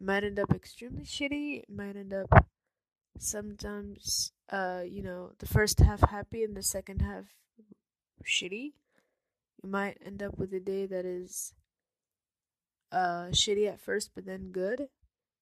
might 0.00 0.24
end 0.24 0.38
up 0.38 0.52
extremely 0.54 1.04
shitty, 1.04 1.68
might 1.68 1.96
end 1.96 2.12
up 2.12 2.28
sometimes 3.22 4.32
uh, 4.50 4.82
you 4.86 5.02
know, 5.02 5.32
the 5.38 5.46
first 5.46 5.80
half 5.80 6.00
happy 6.10 6.42
and 6.44 6.56
the 6.56 6.62
second 6.62 7.00
half 7.02 7.26
shitty. 8.24 8.74
You 9.62 9.70
might 9.70 9.98
end 10.04 10.22
up 10.22 10.38
with 10.38 10.54
a 10.54 10.60
day 10.60 10.86
that 10.86 11.04
is 11.06 11.54
uh 12.92 13.26
shitty 13.32 13.68
at 13.68 13.80
first 13.80 14.10
but 14.14 14.24
then 14.24 14.50
good. 14.52 14.88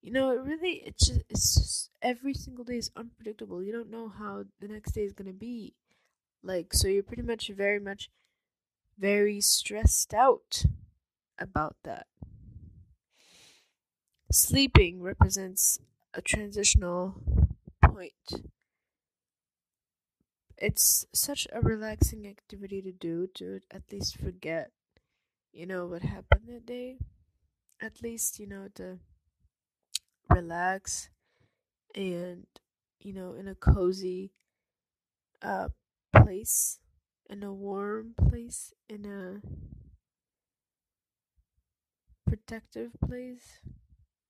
You 0.03 0.13
know, 0.13 0.31
it 0.33 0.43
really 0.43 0.83
it's 0.87 1.07
just 1.09 1.23
it's 1.29 1.55
just 1.55 1.91
every 2.03 2.35
single 2.35 2.65
day 2.65 2.79
is 2.79 2.91
unpredictable. 2.97 3.63
You 3.63 3.73
don't 3.73 3.91
know 3.91 4.09
how 4.09 4.45
the 4.61 4.69
next 4.69 4.93
day 4.93 5.03
is 5.05 5.13
gonna 5.13 5.33
be. 5.33 5.75
Like 6.43 6.75
so 6.75 6.89
you're 6.89 7.03
pretty 7.05 7.23
much 7.23 7.49
very 7.49 7.81
much 7.81 8.11
very 8.99 9.41
stressed 9.41 10.15
out 10.15 10.65
about 11.39 11.77
that. 11.85 12.07
Sleeping 14.31 15.01
represents 15.01 15.79
a 16.13 16.21
transitional 16.21 17.15
point. 17.95 18.43
It's 20.59 21.07
such 21.13 21.47
a 21.53 21.61
relaxing 21.61 22.27
activity 22.27 22.83
to 22.83 22.91
do 22.91 23.29
to 23.35 23.61
at 23.71 23.93
least 23.93 24.17
forget 24.17 24.73
you 25.53 25.67
know 25.67 25.87
what 25.87 26.03
happened 26.03 26.49
that 26.49 26.67
day. 26.67 26.99
At 27.81 28.03
least 28.03 28.39
you 28.41 28.47
know 28.49 28.69
to 28.77 29.01
relax 30.31 31.11
and 31.95 32.47
you 33.01 33.13
know 33.13 33.35
in 33.35 33.49
a 33.49 33.55
cozy 33.55 34.33
uh 35.43 35.69
place 36.13 36.79
in 37.29 37.43
a 37.43 37.53
warm 37.53 38.15
place 38.17 38.73
in 38.89 39.05
a 39.05 39.41
protective 42.27 42.91
place 43.07 43.61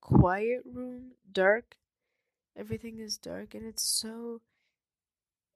quiet 0.01 0.63
room 0.67 1.13
dark 1.33 1.77
everything 2.57 2.99
is 2.99 3.19
dark 3.19 3.55
and 3.55 3.65
it's 3.67 3.83
so 3.83 4.41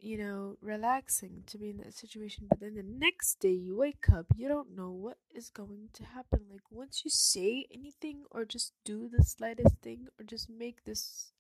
you 0.01 0.17
know, 0.17 0.57
relaxing 0.61 1.43
to 1.47 1.59
be 1.59 1.71
in 1.71 1.79
that 1.79 1.95
situation. 1.95 2.47
But 2.49 2.61
then 2.61 2.75
the 2.75 2.85
next 2.85 3.41
day 3.41 3.53
you 3.53 3.77
wake 3.77 4.09
up, 4.13 4.27
you 4.37 4.49
don't 4.49 4.77
know 4.77 4.91
what 4.91 5.19
is 5.35 5.51
going 5.51 5.89
to 5.95 6.05
happen. 6.05 6.43
Like 6.51 6.71
once 6.71 7.03
you 7.05 7.11
say 7.11 7.67
anything 7.73 8.23
or 8.31 8.45
just 8.45 8.73
do 8.85 9.09
the 9.09 9.25
slightest 9.25 9.77
thing 9.83 10.07
or 10.19 10.25
just 10.25 10.49
make 10.49 10.85
this 10.85 11.33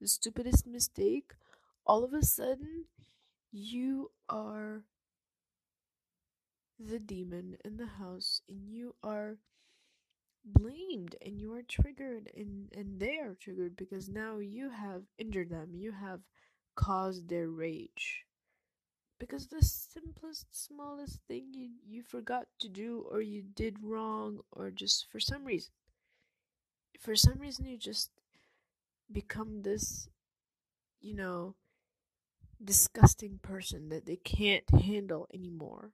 the 0.00 0.08
stupidest 0.08 0.66
mistake, 0.66 1.32
all 1.86 2.04
of 2.04 2.12
a 2.12 2.22
sudden 2.24 2.84
you 3.52 4.10
are 4.28 4.82
the 6.78 6.98
demon 6.98 7.56
in 7.64 7.76
the 7.76 7.86
house 7.86 8.40
and 8.48 8.68
you 8.68 8.94
are 9.02 9.36
blamed 10.46 11.16
and 11.20 11.40
you 11.40 11.52
are 11.54 11.62
triggered 11.62 12.30
and 12.36 12.72
and 12.72 13.00
they 13.00 13.18
are 13.18 13.34
triggered 13.34 13.76
because 13.76 14.08
now 14.08 14.38
you 14.38 14.70
have 14.70 15.02
injured 15.18 15.50
them 15.50 15.74
you 15.74 15.92
have 15.92 16.20
caused 16.76 17.28
their 17.28 17.48
rage. 17.48 18.24
Because 19.18 19.48
the 19.48 19.62
simplest, 19.62 20.46
smallest 20.52 21.20
thing 21.28 21.52
you, 21.54 21.70
you 21.84 22.02
forgot 22.02 22.48
to 22.60 22.68
do, 22.68 23.00
or 23.10 23.20
you 23.20 23.42
did 23.42 23.82
wrong, 23.82 24.40
or 24.52 24.70
just 24.70 25.06
for 25.10 25.20
some 25.20 25.44
reason, 25.44 25.72
for 27.00 27.16
some 27.16 27.38
reason, 27.38 27.66
you 27.66 27.78
just 27.78 28.10
become 29.10 29.62
this, 29.62 30.08
you 31.00 31.14
know, 31.14 31.54
disgusting 32.62 33.38
person 33.38 33.88
that 33.88 34.04
they 34.04 34.16
can't 34.16 34.68
handle 34.70 35.26
anymore. 35.32 35.92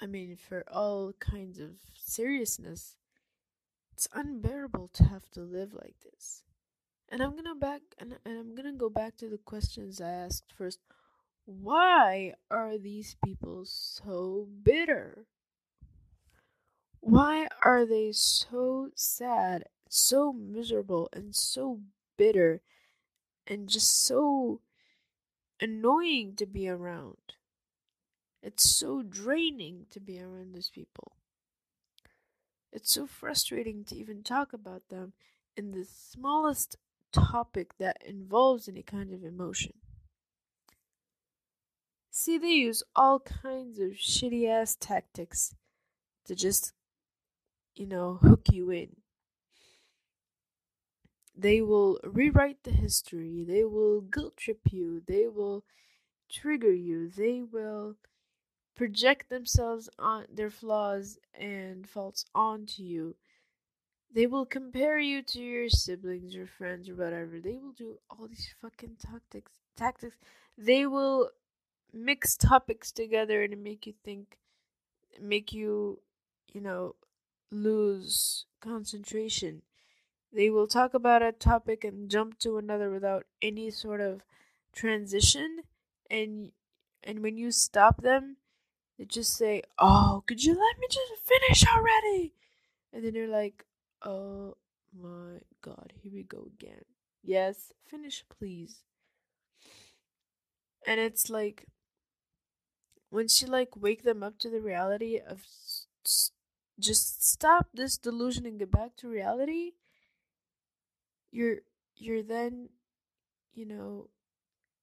I 0.00 0.06
mean, 0.06 0.36
for 0.36 0.64
all 0.70 1.12
kinds 1.20 1.58
of 1.58 1.70
seriousness, 1.96 2.96
it's 3.92 4.08
unbearable 4.12 4.88
to 4.94 5.04
have 5.04 5.30
to 5.30 5.40
live 5.40 5.72
like 5.72 5.96
this. 6.02 6.42
And 7.08 7.22
I'm 7.22 7.36
gonna 7.36 7.54
back 7.54 7.82
and, 7.98 8.18
and 8.24 8.38
I'm 8.38 8.54
gonna 8.54 8.72
go 8.72 8.90
back 8.90 9.16
to 9.18 9.28
the 9.28 9.38
questions 9.38 10.00
I 10.00 10.10
asked 10.10 10.52
first. 10.56 10.80
Why 11.46 12.34
are 12.50 12.78
these 12.78 13.16
people 13.24 13.64
so 13.66 14.48
bitter? 14.62 15.26
Why 17.00 17.48
are 17.62 17.84
they 17.86 18.12
so 18.12 18.90
sad, 18.96 19.64
so 19.88 20.32
miserable, 20.32 21.10
and 21.12 21.36
so 21.36 21.80
bitter, 22.16 22.62
and 23.46 23.68
just 23.68 24.06
so 24.06 24.62
annoying 25.60 26.34
to 26.36 26.46
be 26.46 26.66
around? 26.66 27.34
It's 28.44 28.68
so 28.68 29.00
draining 29.00 29.86
to 29.90 30.00
be 30.00 30.20
around 30.20 30.52
these 30.52 30.68
people. 30.68 31.12
It's 32.70 32.92
so 32.92 33.06
frustrating 33.06 33.84
to 33.86 33.96
even 33.96 34.22
talk 34.22 34.52
about 34.52 34.90
them 34.90 35.14
in 35.56 35.70
the 35.70 35.86
smallest 35.86 36.76
topic 37.10 37.78
that 37.78 38.02
involves 38.04 38.68
any 38.68 38.82
kind 38.82 39.14
of 39.14 39.24
emotion. 39.24 39.72
See, 42.10 42.36
they 42.36 42.52
use 42.52 42.82
all 42.94 43.18
kinds 43.18 43.78
of 43.78 43.92
shitty 43.92 44.46
ass 44.46 44.76
tactics 44.78 45.54
to 46.26 46.34
just, 46.34 46.74
you 47.74 47.86
know, 47.86 48.18
hook 48.20 48.48
you 48.52 48.70
in. 48.70 48.96
They 51.34 51.62
will 51.62 51.98
rewrite 52.04 52.62
the 52.64 52.72
history, 52.72 53.42
they 53.48 53.64
will 53.64 54.02
guilt 54.02 54.36
trip 54.36 54.60
you, 54.70 55.02
they 55.06 55.28
will 55.28 55.64
trigger 56.30 56.74
you, 56.74 57.08
they 57.08 57.40
will 57.40 57.96
project 58.74 59.28
themselves 59.28 59.88
on 59.98 60.26
their 60.32 60.50
flaws 60.50 61.18
and 61.34 61.88
faults 61.88 62.24
onto 62.34 62.82
you 62.82 63.16
they 64.12 64.26
will 64.26 64.46
compare 64.46 64.98
you 64.98 65.22
to 65.22 65.40
your 65.40 65.68
siblings 65.68 66.34
your 66.34 66.46
friends 66.46 66.88
or 66.88 66.94
whatever. 66.94 67.40
They 67.40 67.58
will 67.58 67.72
do 67.72 67.98
all 68.08 68.28
these 68.28 68.54
fucking 68.60 68.96
tactics. 68.98 69.52
Tactics. 69.76 70.16
They 70.56 70.86
will 70.86 71.30
mix 71.92 72.36
topics 72.36 72.92
together 72.92 73.42
and 73.42 73.62
make 73.62 73.86
you 73.86 73.94
think, 74.04 74.38
make 75.20 75.52
you, 75.52 76.00
you 76.52 76.60
know, 76.60 76.94
lose 77.50 78.46
concentration. 78.60 79.62
They 80.32 80.50
will 80.50 80.66
talk 80.66 80.94
about 80.94 81.22
a 81.22 81.32
topic 81.32 81.84
and 81.84 82.10
jump 82.10 82.38
to 82.40 82.58
another 82.58 82.90
without 82.90 83.26
any 83.42 83.70
sort 83.70 84.00
of 84.00 84.22
transition, 84.74 85.62
and 86.10 86.52
and 87.02 87.22
when 87.22 87.36
you 87.38 87.50
stop 87.52 88.02
them, 88.02 88.36
they 88.98 89.04
just 89.04 89.36
say, 89.36 89.62
"Oh, 89.78 90.22
could 90.26 90.44
you 90.44 90.54
let 90.54 90.78
me 90.78 90.86
just 90.90 91.12
finish 91.24 91.64
already?" 91.66 92.34
And 92.92 93.04
then 93.04 93.14
you're 93.14 93.28
like, 93.28 93.66
Oh 94.02 94.56
my 94.94 95.40
god, 95.62 95.92
here 96.02 96.12
we 96.14 96.24
go 96.24 96.48
again. 96.54 96.84
Yes, 97.22 97.72
finish, 97.86 98.24
please. 98.28 98.84
And 100.86 101.00
it's 101.00 101.30
like, 101.30 101.66
once 103.10 103.40
you 103.40 103.48
like 103.48 103.76
wake 103.76 104.02
them 104.02 104.22
up 104.22 104.38
to 104.38 104.50
the 104.50 104.60
reality 104.60 105.18
of 105.18 105.40
s- 106.04 106.32
just 106.78 107.24
stop 107.26 107.68
this 107.72 107.96
delusion 107.96 108.44
and 108.46 108.58
get 108.58 108.70
back 108.70 108.96
to 108.96 109.08
reality, 109.08 109.72
you're 111.30 111.58
you're 111.96 112.22
then, 112.22 112.68
you 113.54 113.66
know, 113.66 114.10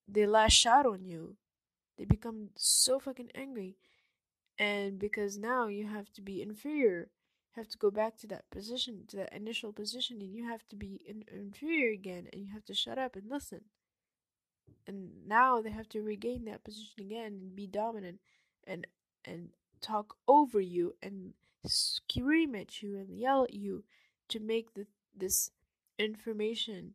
they 0.07 0.25
lash 0.27 0.65
out 0.65 0.85
on 0.85 1.05
you. 1.05 1.37
They 1.97 2.05
become 2.05 2.49
so 2.55 2.99
fucking 2.99 3.31
angry. 3.35 3.77
And 4.59 4.99
because 4.99 5.37
now 5.37 5.67
you 5.67 5.87
have 5.87 6.11
to 6.13 6.21
be 6.21 6.41
inferior 6.41 7.09
you 7.55 7.61
have 7.61 7.69
to 7.69 7.77
go 7.77 7.91
back 7.91 8.17
to 8.17 8.27
that 8.27 8.49
position, 8.49 9.03
to 9.09 9.17
that 9.17 9.33
initial 9.33 9.73
position, 9.73 10.21
and 10.21 10.33
you 10.33 10.47
have 10.47 10.65
to 10.69 10.75
be 10.75 11.01
in, 11.05 11.25
inferior 11.33 11.91
again, 11.91 12.27
and 12.31 12.41
you 12.41 12.53
have 12.53 12.63
to 12.65 12.73
shut 12.73 12.97
up 12.97 13.17
and 13.17 13.29
listen. 13.29 13.61
And 14.87 15.27
now 15.27 15.61
they 15.61 15.71
have 15.71 15.89
to 15.89 16.01
regain 16.01 16.45
that 16.45 16.63
position 16.63 17.01
again 17.01 17.25
and 17.25 17.55
be 17.55 17.67
dominant, 17.67 18.19
and 18.65 18.87
and 19.25 19.49
talk 19.81 20.15
over 20.27 20.61
you 20.61 20.95
and 21.03 21.33
scream 21.65 22.55
at 22.55 22.81
you 22.81 22.97
and 22.97 23.19
yell 23.19 23.43
at 23.43 23.53
you 23.53 23.83
to 24.29 24.39
make 24.39 24.73
the 24.73 24.87
this 25.15 25.51
information 25.99 26.93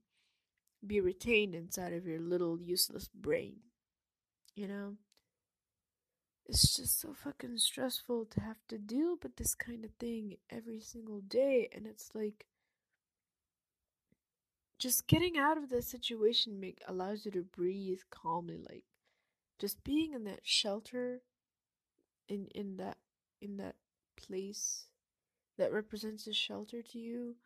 be 0.86 1.00
retained 1.00 1.54
inside 1.54 1.92
of 1.92 2.06
your 2.06 2.18
little 2.18 2.58
useless 2.58 3.08
brain. 3.14 3.56
You 4.54 4.68
know? 4.68 4.96
It's 6.48 6.76
just 6.76 7.00
so 7.00 7.12
fucking 7.12 7.58
stressful 7.58 8.26
to 8.26 8.40
have 8.40 8.58
to 8.68 8.78
deal 8.78 9.16
with 9.22 9.36
this 9.36 9.54
kind 9.54 9.84
of 9.84 9.90
thing 9.98 10.36
every 10.48 10.80
single 10.80 11.20
day. 11.20 11.68
And 11.74 11.86
it's 11.86 12.10
like, 12.14 12.46
just 14.78 15.06
getting 15.06 15.38
out 15.38 15.56
of 15.56 15.68
the 15.70 15.82
situation 15.82 16.60
make 16.60 16.80
allows 16.86 17.24
you 17.24 17.30
to 17.30 17.42
breathe 17.42 18.00
calmly 18.10 18.58
like 18.68 18.84
just 19.58 19.82
being 19.84 20.12
in 20.12 20.24
that 20.24 20.40
shelter 20.42 21.22
in 22.28 22.46
in 22.54 22.76
that 22.76 22.98
in 23.40 23.56
that 23.56 23.76
place 24.16 24.86
that 25.58 25.72
represents 25.72 26.26
a 26.26 26.32
shelter 26.32 26.82
to 26.82 26.98
you 26.98 27.36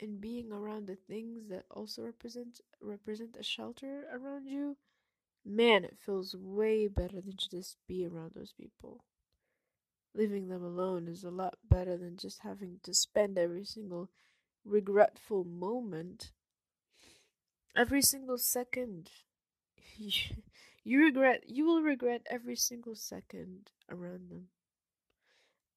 and 0.00 0.20
being 0.20 0.52
around 0.52 0.86
the 0.86 0.96
things 0.96 1.48
that 1.48 1.64
also 1.70 2.02
represent 2.02 2.60
represent 2.80 3.36
a 3.38 3.42
shelter 3.42 4.04
around 4.12 4.46
you 4.46 4.76
man 5.46 5.84
it 5.84 5.96
feels 5.98 6.34
way 6.36 6.88
better 6.88 7.20
than 7.20 7.36
to 7.36 7.48
just 7.48 7.78
be 7.86 8.04
around 8.06 8.32
those 8.34 8.52
people. 8.52 9.04
Leaving 10.14 10.48
them 10.48 10.64
alone 10.64 11.06
is 11.06 11.22
a 11.24 11.30
lot 11.30 11.58
better 11.68 11.96
than 11.96 12.16
just 12.16 12.40
having 12.40 12.80
to 12.82 12.92
spend 12.92 13.38
every 13.38 13.64
single 13.64 14.10
regretful 14.64 15.44
moment. 15.44 16.32
Every 17.76 18.02
single 18.02 18.38
second. 18.38 19.10
You 20.88 21.02
regret 21.02 21.48
you 21.48 21.64
will 21.66 21.82
regret 21.82 22.22
every 22.30 22.54
single 22.54 22.94
second 22.94 23.72
around 23.90 24.30
them. 24.30 24.50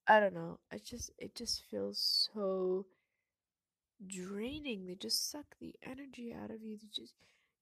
I 0.07 0.19
don't 0.19 0.33
know. 0.33 0.59
I 0.71 0.77
just 0.79 1.11
it 1.17 1.35
just 1.35 1.63
feels 1.69 2.29
so 2.33 2.85
draining. 4.05 4.85
They 4.85 4.95
just 4.95 5.29
suck 5.29 5.55
the 5.59 5.75
energy 5.83 6.33
out 6.33 6.51
of 6.51 6.61
you. 6.63 6.77
They 6.77 6.87
just 6.93 7.13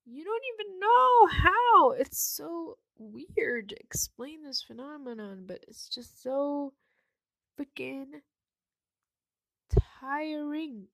you 0.10 0.24
don't 0.24 0.44
even 0.54 0.80
know 0.80 1.28
how 1.28 1.92
it's 1.92 2.20
so 2.20 2.78
weird 2.98 3.70
to 3.70 3.80
explain 3.80 4.44
this 4.44 4.64
phenomenon 4.64 5.44
but 5.46 5.64
it's 5.68 5.90
just 5.90 6.24
so 6.24 6.74
freaking 7.60 8.22
tiring 10.00 10.88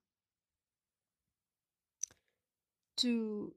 to 2.97 3.54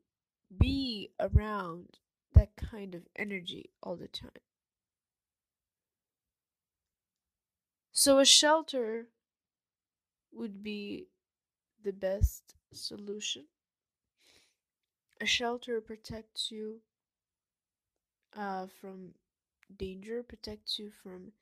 be 0.58 1.10
around 1.20 1.98
that 2.34 2.56
kind 2.56 2.94
of 2.94 3.02
energy 3.16 3.70
all 3.82 3.96
the 3.96 4.08
time. 4.08 4.30
So, 7.92 8.18
a 8.18 8.24
shelter 8.24 9.06
would 10.32 10.62
be 10.62 11.06
the 11.82 11.92
best 11.92 12.54
solution. 12.72 13.46
A 15.20 15.26
shelter 15.26 15.82
protects 15.82 16.50
you 16.50 16.80
uh, 18.36 18.66
from 18.80 19.14
danger, 19.76 20.22
protects 20.22 20.78
you 20.78 20.90
from 20.90 21.32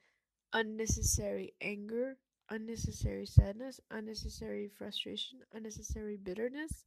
unnecessary 0.52 1.54
anger, 1.60 2.18
unnecessary 2.50 3.26
sadness, 3.26 3.80
unnecessary 3.90 4.68
frustration, 4.68 5.40
unnecessary 5.52 6.16
bitterness 6.16 6.84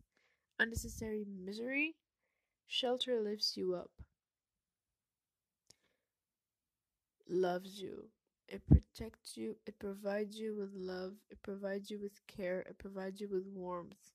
unnecessary 0.60 1.26
misery, 1.26 1.96
shelter 2.68 3.22
lifts 3.22 3.58
you 3.58 3.76
up, 3.76 3.92
loves 7.30 7.80
you, 7.80 8.10
it 8.48 8.66
protects 8.66 9.38
you, 9.38 9.56
it 9.68 9.78
provides 9.78 10.40
you 10.40 10.56
with 10.56 10.74
love, 10.74 11.14
it 11.30 11.40
provides 11.44 11.92
you 11.92 12.00
with 12.00 12.26
care, 12.26 12.62
it 12.62 12.78
provides 12.80 13.22
you 13.22 13.28
with 13.30 13.46
warmth. 13.46 14.12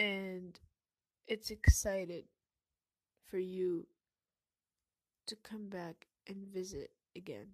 And 0.00 0.58
it's 1.28 1.50
excited 1.50 2.24
for 3.30 3.38
you 3.38 3.86
to 5.26 5.36
come 5.36 5.68
back 5.68 6.06
and 6.26 6.46
visit 6.46 6.92
again. 7.14 7.48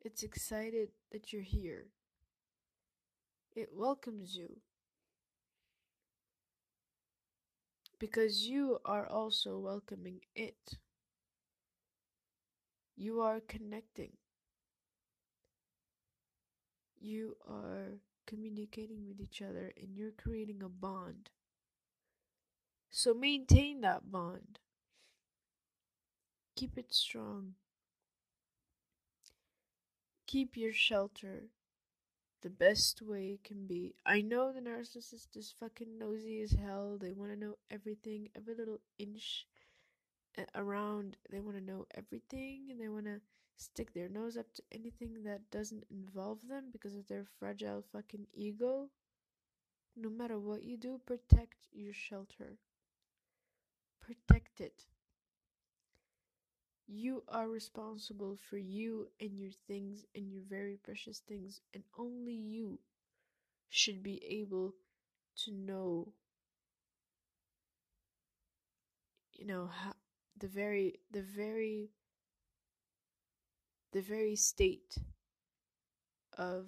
It's 0.00 0.22
excited 0.22 0.90
that 1.10 1.32
you're 1.32 1.42
here. 1.42 1.88
It 3.56 3.70
welcomes 3.74 4.36
you. 4.36 4.60
Because 7.98 8.46
you 8.46 8.78
are 8.84 9.08
also 9.08 9.58
welcoming 9.58 10.20
it. 10.36 10.78
You 12.96 13.22
are 13.22 13.40
connecting. 13.40 14.12
You 17.00 17.36
are 17.48 17.98
communicating 18.28 19.06
with 19.06 19.20
each 19.20 19.40
other 19.40 19.72
and 19.80 19.96
you're 19.96 20.12
creating 20.12 20.62
a 20.62 20.68
bond. 20.68 21.30
So 22.90 23.14
maintain 23.14 23.80
that 23.80 24.12
bond. 24.12 24.58
Keep 26.54 26.76
it 26.76 26.92
strong. 26.92 27.54
Keep 30.26 30.58
your 30.58 30.74
shelter 30.74 31.44
the 32.42 32.50
best 32.50 33.00
way 33.00 33.30
it 33.30 33.44
can 33.44 33.66
be. 33.66 33.94
I 34.04 34.20
know 34.20 34.52
the 34.52 34.60
narcissist 34.60 35.36
is 35.36 35.54
fucking 35.58 35.98
nosy 35.98 36.42
as 36.42 36.52
hell. 36.52 36.98
They 37.00 37.12
want 37.12 37.32
to 37.32 37.38
know 37.38 37.54
everything, 37.70 38.28
every 38.36 38.54
little 38.54 38.80
inch 38.98 39.46
eh, 40.36 40.44
around. 40.54 41.16
They 41.30 41.40
want 41.40 41.56
to 41.56 41.64
know 41.64 41.86
everything 41.94 42.68
and 42.70 42.80
they 42.80 42.88
want 42.88 43.06
to 43.06 43.20
stick 43.58 43.92
their 43.92 44.08
nose 44.08 44.38
up 44.38 44.52
to 44.54 44.62
anything 44.72 45.22
that 45.24 45.50
doesn't 45.50 45.84
involve 45.90 46.40
them 46.48 46.70
because 46.72 46.94
of 46.94 47.06
their 47.08 47.26
fragile 47.38 47.82
fucking 47.92 48.26
ego. 48.34 48.90
No 49.96 50.08
matter 50.08 50.38
what 50.38 50.62
you 50.62 50.78
do, 50.78 50.96
protect 50.96 51.68
your 51.72 51.92
shelter. 51.92 52.56
Protect 54.00 54.60
it. 54.60 54.86
You 56.88 57.22
are 57.28 57.48
responsible 57.48 58.34
for 58.34 58.58
you 58.58 59.12
and 59.20 59.38
your 59.38 59.52
things 59.68 60.04
and 60.16 60.28
your 60.28 60.42
very 60.42 60.76
precious 60.76 61.20
things, 61.20 61.60
and 61.72 61.84
only 61.96 62.32
you 62.34 62.80
should 63.70 64.02
be 64.02 64.24
able 64.24 64.74
to 65.44 65.52
know, 65.52 66.14
you 69.32 69.46
know, 69.46 69.66
how, 69.66 69.92
the 70.38 70.48
very, 70.48 71.00
the 71.10 71.22
very, 71.22 71.90
the 73.92 74.00
very 74.00 74.36
state 74.36 74.96
of, 76.36 76.66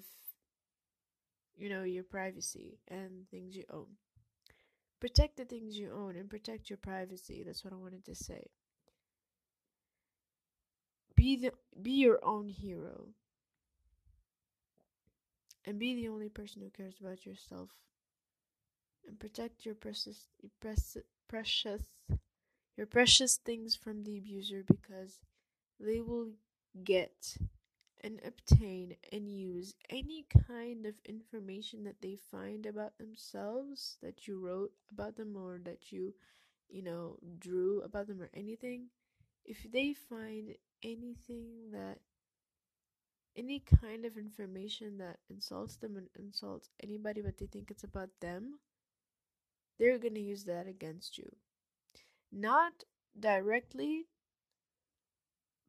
you 1.56 1.68
know, 1.68 1.83
your 1.83 2.04
privacy 2.04 2.78
and 2.88 3.28
things 3.30 3.56
you 3.56 3.64
own. 3.70 3.87
Protect 5.00 5.37
the 5.37 5.44
things 5.44 5.78
you 5.78 5.92
own 5.92 6.16
and 6.16 6.28
protect 6.30 6.70
your 6.70 6.76
privacy. 6.76 7.42
That's 7.44 7.64
what 7.64 7.72
I 7.72 7.76
wanted 7.76 8.04
to 8.06 8.14
say 8.14 8.50
be 11.20 11.37
the 11.37 11.52
be 11.83 11.92
your 11.92 12.18
own 12.24 12.48
hero 12.48 13.09
and 15.66 15.78
be 15.78 15.94
the 15.94 16.09
only 16.09 16.28
person 16.28 16.62
who 16.62 16.70
cares 16.70 16.94
about 17.00 17.26
yourself 17.26 17.68
and 19.06 19.18
protect 19.18 19.66
your 19.66 19.74
precious 19.74 20.26
your 20.40 20.50
precious 21.28 21.83
your 22.76 22.87
precious 22.87 23.37
things 23.37 23.76
from 23.76 24.04
the 24.04 24.16
abuser 24.16 24.62
because 24.66 25.18
they 25.78 26.00
will 26.00 26.30
get 26.85 27.37
and 28.02 28.20
obtain 28.24 28.96
and 29.12 29.28
use 29.30 29.74
any 29.90 30.26
kind 30.46 30.87
of 30.87 30.94
information 31.04 31.85
that 31.85 32.00
they 32.02 32.16
find 32.30 32.66
about 32.66 32.96
themselves 32.98 33.98
that 34.02 34.26
you 34.26 34.38
wrote 34.38 34.72
about 34.90 35.16
them 35.16 35.37
or 35.37 35.61
that 35.64 35.92
you 35.92 36.14
you 36.68 36.83
know 36.83 37.18
drew 37.38 37.83
about 37.83 38.06
them 38.09 38.22
or 38.22 38.30
anything 38.35 38.87
if 39.44 39.66
they 39.72 39.94
find 39.94 40.54
anything 40.85 41.70
that 41.72 41.98
any 43.37 43.59
kind 43.59 44.04
of 44.04 44.16
information 44.16 44.98
that 44.98 45.18
insults 45.28 45.74
them 45.76 45.96
and 45.96 46.09
insults 46.16 46.70
anybody 46.80 47.20
but 47.20 47.37
they 47.38 47.46
think 47.46 47.68
it's 47.70 47.83
about 47.85 48.11
them, 48.20 48.61
they're 49.78 49.98
going 49.98 50.14
to 50.14 50.20
use 50.20 50.44
that 50.44 50.68
against 50.68 51.18
you. 51.18 51.35
Not 52.33 52.85
directly, 53.18 54.06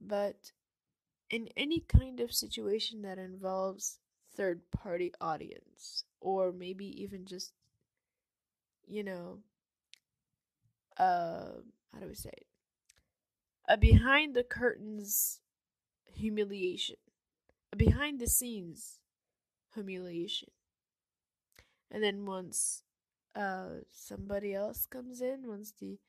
but 0.01 0.51
in 1.31 1.49
any 1.57 1.79
kind 1.79 2.19
of 2.19 2.31
situation 2.33 3.01
that 3.01 3.17
involves 3.17 3.99
third 4.35 4.61
party 4.71 5.11
audience 5.19 6.03
or 6.19 6.51
maybe 6.51 6.85
even 7.01 7.25
just 7.25 7.53
you 8.87 9.03
know 9.03 9.39
uh 10.97 11.51
how 11.93 11.99
do 11.99 12.07
we 12.07 12.15
say 12.15 12.29
it 12.29 12.45
a 13.67 13.75
behind 13.77 14.35
the 14.35 14.43
curtains 14.43 15.39
humiliation, 16.15 16.97
a 17.73 17.75
behind 17.77 18.19
the 18.19 18.27
scenes 18.27 18.99
humiliation. 19.75 20.51
And 21.91 22.03
then 22.03 22.25
once 22.25 22.83
uh 23.35 23.81
somebody 23.91 24.53
else 24.53 24.85
comes 24.87 25.21
in, 25.21 25.47
once 25.47 25.71
the 25.79 25.99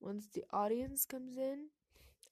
once 0.00 0.28
the 0.28 0.44
audience 0.52 1.06
comes 1.06 1.36
in, 1.38 1.68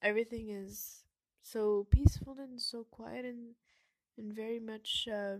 everything 0.02 0.50
is 0.50 1.04
so 1.52 1.86
peaceful 1.90 2.36
and 2.38 2.60
so 2.60 2.84
quiet 2.90 3.24
and 3.24 3.54
and 4.18 4.32
very 4.34 4.60
much 4.60 5.08
uh, 5.12 5.36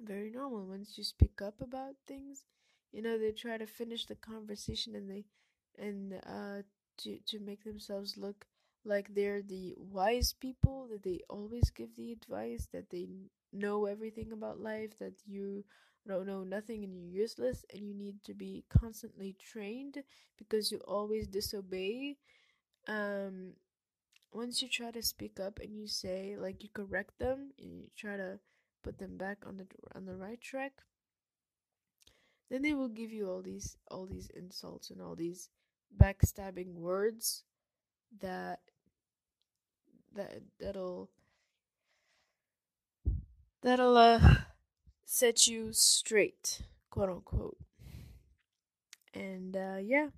very 0.00 0.30
normal. 0.30 0.66
Once 0.66 0.96
you 0.96 1.04
speak 1.04 1.40
up 1.42 1.60
about 1.60 1.94
things, 2.06 2.44
you 2.92 3.02
know 3.02 3.18
they 3.18 3.32
try 3.32 3.56
to 3.58 3.66
finish 3.66 4.06
the 4.06 4.14
conversation 4.14 4.94
and 4.94 5.10
they 5.10 5.24
and 5.78 6.14
uh 6.26 6.62
to 6.98 7.18
to 7.26 7.38
make 7.40 7.62
themselves 7.64 8.16
look 8.16 8.46
like 8.84 9.12
they're 9.14 9.42
the 9.42 9.74
wise 9.76 10.32
people 10.32 10.86
that 10.90 11.02
they 11.02 11.20
always 11.28 11.70
give 11.70 11.90
the 11.96 12.12
advice 12.12 12.68
that 12.72 12.88
they 12.90 13.06
know 13.52 13.86
everything 13.86 14.32
about 14.32 14.60
life 14.60 14.96
that 14.98 15.14
you 15.26 15.64
don't 16.06 16.26
know 16.26 16.44
nothing 16.44 16.84
and 16.84 16.94
you're 16.94 17.22
useless 17.22 17.64
and 17.74 17.82
you 17.82 17.92
need 17.94 18.22
to 18.24 18.32
be 18.32 18.64
constantly 18.70 19.34
trained 19.40 20.02
because 20.38 20.70
you 20.70 20.78
always 20.86 21.26
disobey 21.26 22.16
um 22.88 23.52
once 24.36 24.60
you 24.60 24.68
try 24.68 24.90
to 24.90 25.02
speak 25.02 25.40
up 25.40 25.58
and 25.58 25.74
you 25.74 25.86
say 25.86 26.36
like 26.38 26.62
you 26.62 26.68
correct 26.72 27.18
them 27.18 27.52
and 27.58 27.72
you 27.72 27.86
try 27.96 28.16
to 28.16 28.38
put 28.82 28.98
them 28.98 29.16
back 29.16 29.38
on 29.46 29.56
the 29.56 29.66
on 29.94 30.04
the 30.04 30.14
right 30.14 30.40
track 30.40 30.72
then 32.50 32.62
they 32.62 32.74
will 32.74 32.88
give 32.88 33.12
you 33.12 33.28
all 33.28 33.42
these 33.42 33.76
all 33.90 34.06
these 34.06 34.28
insults 34.36 34.90
and 34.90 35.00
all 35.00 35.16
these 35.16 35.48
backstabbing 35.96 36.74
words 36.74 37.44
that 38.20 38.60
that 40.14 40.42
that'll 40.60 41.10
that'll 43.62 43.96
uh 43.96 44.20
set 45.04 45.46
you 45.46 45.72
straight, 45.72 46.62
quote 46.90 47.08
unquote. 47.08 47.56
And 49.14 49.56
uh 49.56 49.78
yeah. 49.80 50.08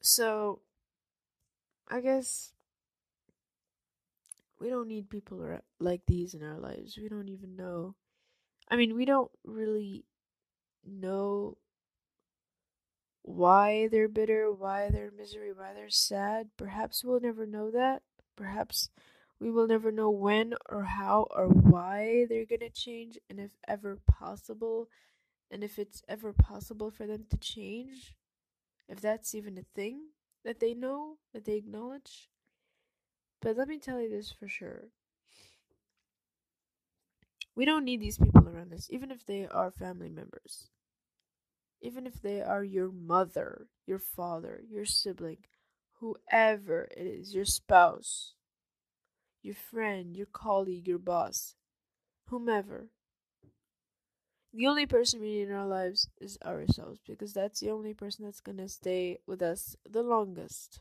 So 0.00 0.60
I 1.88 2.00
guess 2.00 2.52
we 4.58 4.68
don't 4.68 4.88
need 4.88 5.10
people 5.10 5.58
like 5.80 6.02
these 6.06 6.34
in 6.34 6.42
our 6.42 6.58
lives. 6.58 6.96
We 6.96 7.08
don't 7.08 7.28
even 7.28 7.56
know. 7.56 7.94
I 8.70 8.76
mean, 8.76 8.94
we 8.96 9.04
don't 9.04 9.30
really 9.44 10.04
know 10.86 11.58
why 13.22 13.88
they're 13.88 14.08
bitter, 14.08 14.50
why 14.52 14.90
they're 14.90 15.10
misery, 15.10 15.52
why 15.52 15.72
they're 15.74 15.88
sad. 15.90 16.50
Perhaps 16.56 17.04
we'll 17.04 17.20
never 17.20 17.46
know 17.46 17.70
that. 17.70 18.02
Perhaps 18.36 18.90
we 19.38 19.50
will 19.50 19.66
never 19.66 19.90
know 19.92 20.10
when 20.10 20.54
or 20.68 20.84
how 20.84 21.26
or 21.30 21.48
why 21.48 22.26
they're 22.28 22.46
gonna 22.46 22.70
change, 22.70 23.18
and 23.28 23.40
if 23.40 23.52
ever 23.66 23.96
possible, 24.06 24.88
and 25.50 25.64
if 25.64 25.78
it's 25.78 26.02
ever 26.08 26.32
possible 26.32 26.90
for 26.90 27.06
them 27.06 27.26
to 27.30 27.36
change. 27.38 28.14
If 28.88 29.00
that's 29.00 29.34
even 29.34 29.58
a 29.58 29.64
thing 29.74 30.08
that 30.44 30.60
they 30.60 30.74
know, 30.74 31.16
that 31.32 31.44
they 31.44 31.54
acknowledge. 31.56 32.28
But 33.40 33.56
let 33.56 33.68
me 33.68 33.78
tell 33.78 34.00
you 34.00 34.08
this 34.08 34.32
for 34.32 34.48
sure. 34.48 34.88
We 37.54 37.64
don't 37.64 37.84
need 37.84 38.00
these 38.00 38.18
people 38.18 38.48
around 38.48 38.72
us, 38.72 38.88
even 38.90 39.10
if 39.10 39.26
they 39.26 39.46
are 39.46 39.70
family 39.70 40.08
members 40.08 40.68
even 41.82 42.06
if 42.06 42.22
they 42.22 42.40
are 42.40 42.62
your 42.64 42.90
mother, 42.90 43.66
your 43.86 43.98
father, 43.98 44.62
your 44.70 44.84
sibling, 44.84 45.38
whoever 45.94 46.88
it 46.96 47.06
is, 47.06 47.34
your 47.34 47.44
spouse, 47.44 48.34
your 49.42 49.56
friend, 49.56 50.16
your 50.16 50.28
colleague, 50.32 50.86
your 50.86 50.98
boss, 50.98 51.56
whomever. 52.28 52.86
The 54.52 54.66
only 54.66 54.86
person 54.86 55.20
we 55.20 55.30
need 55.32 55.48
in 55.48 55.52
our 55.52 55.66
lives 55.66 56.08
is 56.20 56.38
ourselves 56.44 57.00
because 57.06 57.32
that's 57.32 57.60
the 57.60 57.70
only 57.70 57.94
person 57.94 58.24
that's 58.24 58.40
gonna 58.40 58.68
stay 58.68 59.18
with 59.26 59.42
us 59.42 59.76
the 59.84 60.02
longest. 60.02 60.80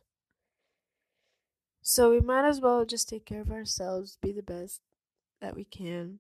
So 1.82 2.10
we 2.12 2.20
might 2.22 2.46
as 2.48 2.62
well 2.62 2.86
just 2.86 3.10
take 3.10 3.26
care 3.26 3.42
of 3.42 3.52
ourselves, 3.52 4.18
be 4.22 4.32
the 4.32 4.44
best 4.44 4.82
that 5.42 5.56
we 5.56 5.64
can, 5.66 6.20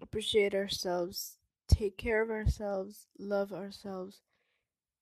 appreciate 0.00 0.54
ourselves, 0.54 1.38
take 1.68 1.96
care 1.96 2.22
of 2.22 2.30
ourselves, 2.30 3.06
love 3.18 3.52
ourselves, 3.52 4.20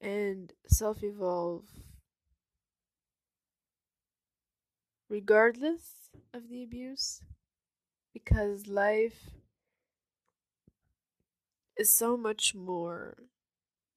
and 0.00 0.52
self 0.66 1.02
evolve 1.02 1.64
regardless 5.08 6.10
of 6.32 6.48
the 6.48 6.62
abuse 6.62 7.22
because 8.14 8.66
life 8.68 9.30
is 11.80 11.88
so 11.88 12.14
much 12.14 12.54
more 12.54 13.16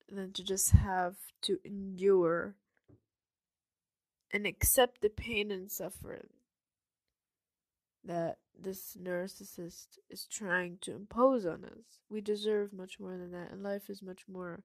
than 0.09 0.31
to 0.31 0.41
just 0.41 0.71
have 0.71 1.15
to 1.41 1.59
endure 1.65 2.55
and 4.31 4.47
accept 4.47 5.01
the 5.01 5.09
pain 5.09 5.51
and 5.51 5.69
suffering 5.69 6.29
that 8.05 8.37
this 8.57 8.95
narcissist 9.01 9.97
is 10.09 10.25
trying 10.25 10.77
to 10.79 10.95
impose 10.95 11.45
on 11.45 11.65
us. 11.65 11.99
We 12.09 12.21
deserve 12.21 12.71
much 12.71 13.01
more 13.01 13.17
than 13.17 13.31
that, 13.31 13.51
and 13.51 13.61
life 13.61 13.89
is 13.89 14.01
much 14.01 14.21
more, 14.31 14.63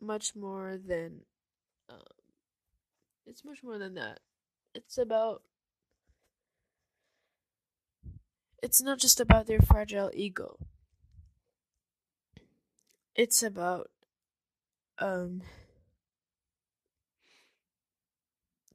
much 0.00 0.36
more 0.36 0.78
than, 0.78 1.22
um, 1.90 1.98
it's 3.26 3.44
much 3.44 3.64
more 3.64 3.78
than 3.78 3.94
that. 3.94 4.20
It's 4.76 4.96
about, 4.96 5.42
it's 8.62 8.80
not 8.80 9.00
just 9.00 9.18
about 9.18 9.48
their 9.48 9.60
fragile 9.60 10.12
ego. 10.14 10.56
It's 13.16 13.42
about, 13.42 13.90
um, 14.98 15.42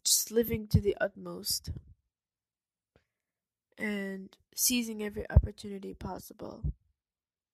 just 0.03 0.31
living 0.31 0.67
to 0.67 0.81
the 0.81 0.95
utmost 0.99 1.71
and 3.77 4.35
seizing 4.55 5.01
every 5.03 5.29
opportunity 5.29 5.93
possible, 5.93 6.63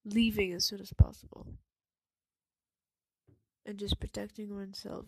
leaving 0.05 0.53
as 0.53 0.65
soon 0.65 0.81
as 0.81 0.93
possible, 0.93 1.47
and 3.65 3.77
just 3.77 3.99
protecting 3.99 4.55
oneself, 4.55 5.05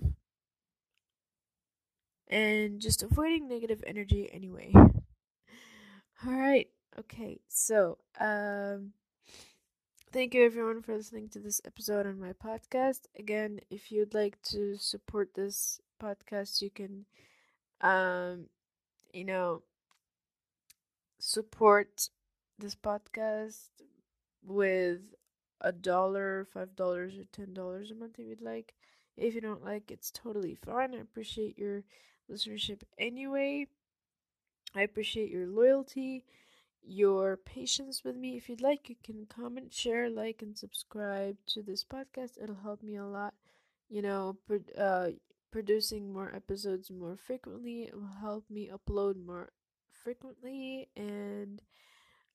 and 2.28 2.82
just 2.82 3.04
avoiding 3.04 3.48
negative 3.48 3.84
energy 3.86 4.30
anyway. 4.32 4.72
All 6.26 6.34
right, 6.34 6.68
okay, 7.00 7.40
so 7.48 8.00
um, 8.20 8.94
thank 10.12 10.34
you 10.34 10.46
everyone 10.46 10.82
for 10.82 10.96
listening 10.96 11.30
to 11.30 11.40
this 11.40 11.62
episode 11.66 12.06
on 12.06 12.20
my 12.20 12.34
podcast. 12.34 13.02
Again, 13.18 13.60
if 13.70 13.92
you'd 13.92 14.14
like 14.14 14.42
to 14.44 14.78
support 14.78 15.34
this 15.36 15.80
podcast, 16.02 16.62
you 16.62 16.70
can, 16.70 17.06
um, 17.82 18.48
you 19.14 19.26
know 19.26 19.64
support 21.20 22.10
this 22.58 22.76
podcast 22.76 23.70
with 24.44 25.02
a 25.62 25.72
dollar, 25.72 26.48
five 26.54 26.76
dollars, 26.76 27.18
or 27.18 27.26
ten 27.32 27.54
dollars 27.54 27.92
a 27.92 27.96
month 27.96 28.20
if 28.20 28.28
you'd 28.28 28.42
like. 28.42 28.74
If 29.16 29.34
you 29.36 29.42
don't 29.42 29.64
like, 29.66 29.90
it's 29.92 30.12
totally 30.12 30.56
fine. 30.56 30.94
I 30.94 31.00
appreciate 31.00 31.58
your 31.58 31.84
listenership 32.32 32.82
anyway. 33.00 33.68
I 34.76 34.82
appreciate 34.84 35.30
your 35.32 35.48
loyalty, 35.48 36.24
your 36.88 37.38
patience 37.38 38.04
with 38.04 38.16
me. 38.16 38.38
If 38.38 38.50
you'd 38.50 38.62
like, 38.62 38.90
you 38.90 38.96
can 39.04 39.26
comment, 39.28 39.74
share, 39.74 40.10
like, 40.10 40.42
and 40.42 40.58
subscribe 40.58 41.38
to 41.48 41.62
this 41.62 41.84
podcast. 41.84 42.42
It'll 42.42 42.56
help 42.64 42.82
me 42.84 42.96
a 42.98 43.06
lot. 43.06 43.34
You 43.90 44.02
know, 44.02 44.38
uh, 44.78 45.10
producing 45.52 46.12
more 46.14 46.34
episodes 46.36 46.92
more 46.92 47.18
frequently. 47.18 47.84
It 47.84 47.96
will 47.96 48.20
help 48.22 48.46
me 48.50 48.70
upload 48.70 49.24
more 49.26 49.50
frequently 50.04 50.90
and 50.96 51.62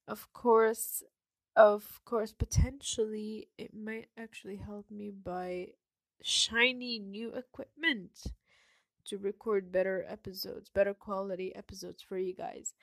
of 0.07 0.31
course 0.33 1.03
of 1.55 2.01
course 2.05 2.31
potentially 2.33 3.47
it 3.57 3.73
might 3.73 4.07
actually 4.17 4.57
help 4.57 4.89
me 4.91 5.11
buy 5.11 5.67
shiny 6.21 6.99
new 6.99 7.33
equipment 7.33 8.27
to 9.05 9.17
record 9.17 9.71
better 9.71 10.05
episodes 10.07 10.69
better 10.69 10.93
quality 10.93 11.53
episodes 11.55 12.01
for 12.01 12.17
you 12.17 12.33
guys 12.33 12.73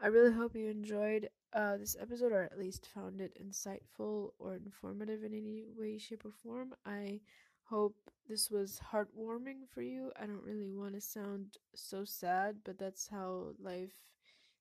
i 0.00 0.06
really 0.06 0.32
hope 0.32 0.54
you 0.54 0.68
enjoyed 0.68 1.28
uh, 1.54 1.76
this 1.76 1.96
episode 2.00 2.32
or 2.32 2.42
at 2.42 2.58
least 2.58 2.88
found 2.94 3.20
it 3.20 3.36
insightful 3.42 4.30
or 4.38 4.54
informative 4.54 5.24
in 5.24 5.32
any 5.34 5.64
way 5.76 5.98
shape 5.98 6.24
or 6.24 6.32
form 6.42 6.74
i 6.86 7.20
hope 7.64 7.96
this 8.28 8.50
was 8.50 8.80
heartwarming 8.92 9.66
for 9.72 9.82
you 9.82 10.10
i 10.20 10.26
don't 10.26 10.44
really 10.44 10.74
want 10.74 10.94
to 10.94 11.00
sound 11.00 11.56
so 11.74 12.04
sad 12.04 12.56
but 12.64 12.78
that's 12.78 13.08
how 13.08 13.48
life 13.62 13.92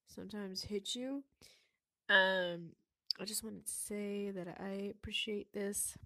sometimes 0.08 0.64
hits 0.64 0.96
you. 0.96 1.24
Um, 2.10 2.72
I 3.20 3.26
just 3.26 3.44
wanted 3.44 3.66
to 3.66 3.72
say 3.72 4.32
that 4.32 4.48
I 4.60 4.92
appreciate 4.92 5.54
this 5.54 5.98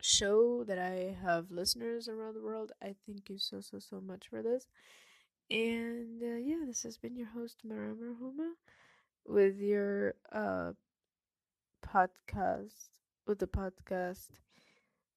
show, 0.00 0.64
that 0.64 0.78
I 0.78 1.16
have 1.22 1.50
listeners 1.50 2.08
around 2.08 2.34
the 2.34 2.42
world. 2.42 2.72
I 2.82 2.94
thank 3.06 3.28
you 3.30 3.38
so, 3.38 3.60
so, 3.60 3.78
so 3.78 4.00
much 4.00 4.28
for 4.28 4.42
this. 4.42 4.66
And 5.50 6.22
uh, 6.22 6.36
yeah, 6.36 6.64
this 6.66 6.82
has 6.84 6.98
been 6.98 7.16
your 7.16 7.28
host, 7.28 7.58
Mara 7.64 7.94
Marhuma, 7.94 8.52
with 9.26 9.58
your 9.58 10.14
uh, 10.32 10.72
podcast, 11.82 12.90
with 13.26 13.38
the 13.38 13.46
podcast 13.46 14.28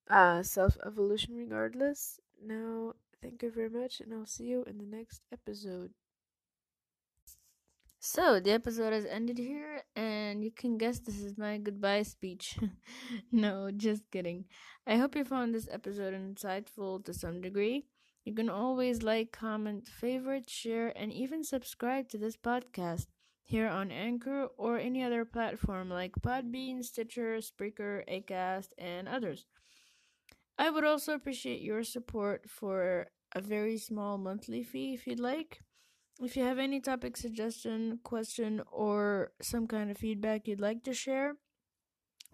uh, 0.09 0.43
Self 0.43 0.77
Evolution 0.85 1.35
Regardless. 1.37 2.19
Now, 2.43 2.93
thank 3.21 3.43
you 3.43 3.51
very 3.51 3.69
much, 3.69 4.01
and 4.01 4.13
I'll 4.13 4.25
see 4.25 4.45
you 4.45 4.63
in 4.65 4.77
the 4.77 4.85
next 4.85 5.21
episode. 5.31 5.93
So, 8.01 8.39
the 8.39 8.51
episode 8.51 8.93
has 8.93 9.05
ended 9.05 9.37
here, 9.37 9.83
and 9.95 10.43
you 10.43 10.51
can 10.51 10.77
guess 10.77 10.99
this 10.99 11.19
is 11.21 11.37
my 11.37 11.57
goodbye 11.57 12.03
speech. 12.03 12.57
no, 13.31 13.71
just 13.71 14.09
kidding. 14.11 14.45
I 14.87 14.95
hope 14.97 15.15
you 15.15 15.25
found 15.25 15.53
this 15.53 15.67
episode 15.71 16.13
insightful 16.13 17.03
to 17.05 17.13
some 17.13 17.41
degree. 17.41 17.85
You 18.29 18.35
can 18.35 18.47
always 18.47 19.01
like, 19.01 19.31
comment, 19.31 19.87
favorite, 19.87 20.47
share, 20.47 20.93
and 20.95 21.11
even 21.11 21.43
subscribe 21.43 22.09
to 22.09 22.19
this 22.19 22.37
podcast 22.37 23.07
here 23.43 23.67
on 23.67 23.89
Anchor 23.89 24.49
or 24.55 24.77
any 24.77 25.01
other 25.01 25.25
platform 25.25 25.89
like 25.89 26.11
Podbean, 26.21 26.83
Stitcher, 26.83 27.37
Spreaker, 27.37 28.03
Acast, 28.07 28.67
and 28.77 29.07
others. 29.07 29.47
I 30.59 30.69
would 30.69 30.83
also 30.83 31.15
appreciate 31.15 31.61
your 31.61 31.83
support 31.83 32.47
for 32.47 33.07
a 33.33 33.41
very 33.41 33.79
small 33.79 34.19
monthly 34.19 34.61
fee 34.61 34.93
if 34.93 35.07
you'd 35.07 35.19
like. 35.19 35.61
If 36.21 36.37
you 36.37 36.43
have 36.43 36.59
any 36.59 36.79
topic 36.79 37.17
suggestion, 37.17 37.99
question, 38.03 38.61
or 38.71 39.31
some 39.41 39.65
kind 39.65 39.89
of 39.89 39.97
feedback 39.97 40.47
you'd 40.47 40.61
like 40.61 40.83
to 40.83 40.93
share, 40.93 41.37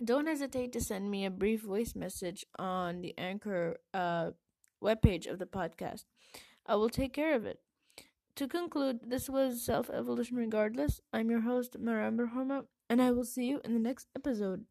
don't 0.04 0.28
hesitate 0.28 0.74
to 0.74 0.82
send 0.82 1.10
me 1.10 1.24
a 1.24 1.32
brief 1.32 1.62
voice 1.62 1.96
message 1.96 2.46
on 2.60 3.00
the 3.00 3.18
Anchor 3.18 3.78
uh, 3.94 4.32
webpage 4.86 5.28
of 5.28 5.40
the 5.40 5.46
podcast. 5.46 6.06
I 6.66 6.76
will 6.76 6.90
take 6.90 7.14
care 7.14 7.36
of 7.36 7.46
it. 7.46 7.60
To 8.36 8.48
conclude, 8.48 9.00
this 9.08 9.30
was 9.30 9.64
Self 9.64 9.90
Evolution 9.90 10.38
Regardless. 10.38 11.02
I'm 11.14 11.30
your 11.30 11.42
host, 11.42 11.80
Maram 11.80 12.66
and 12.90 13.02
I 13.02 13.12
will 13.12 13.24
see 13.26 13.46
you 13.46 13.62
in 13.66 13.74
the 13.74 13.80
next 13.80 14.08
episode. 14.16 14.66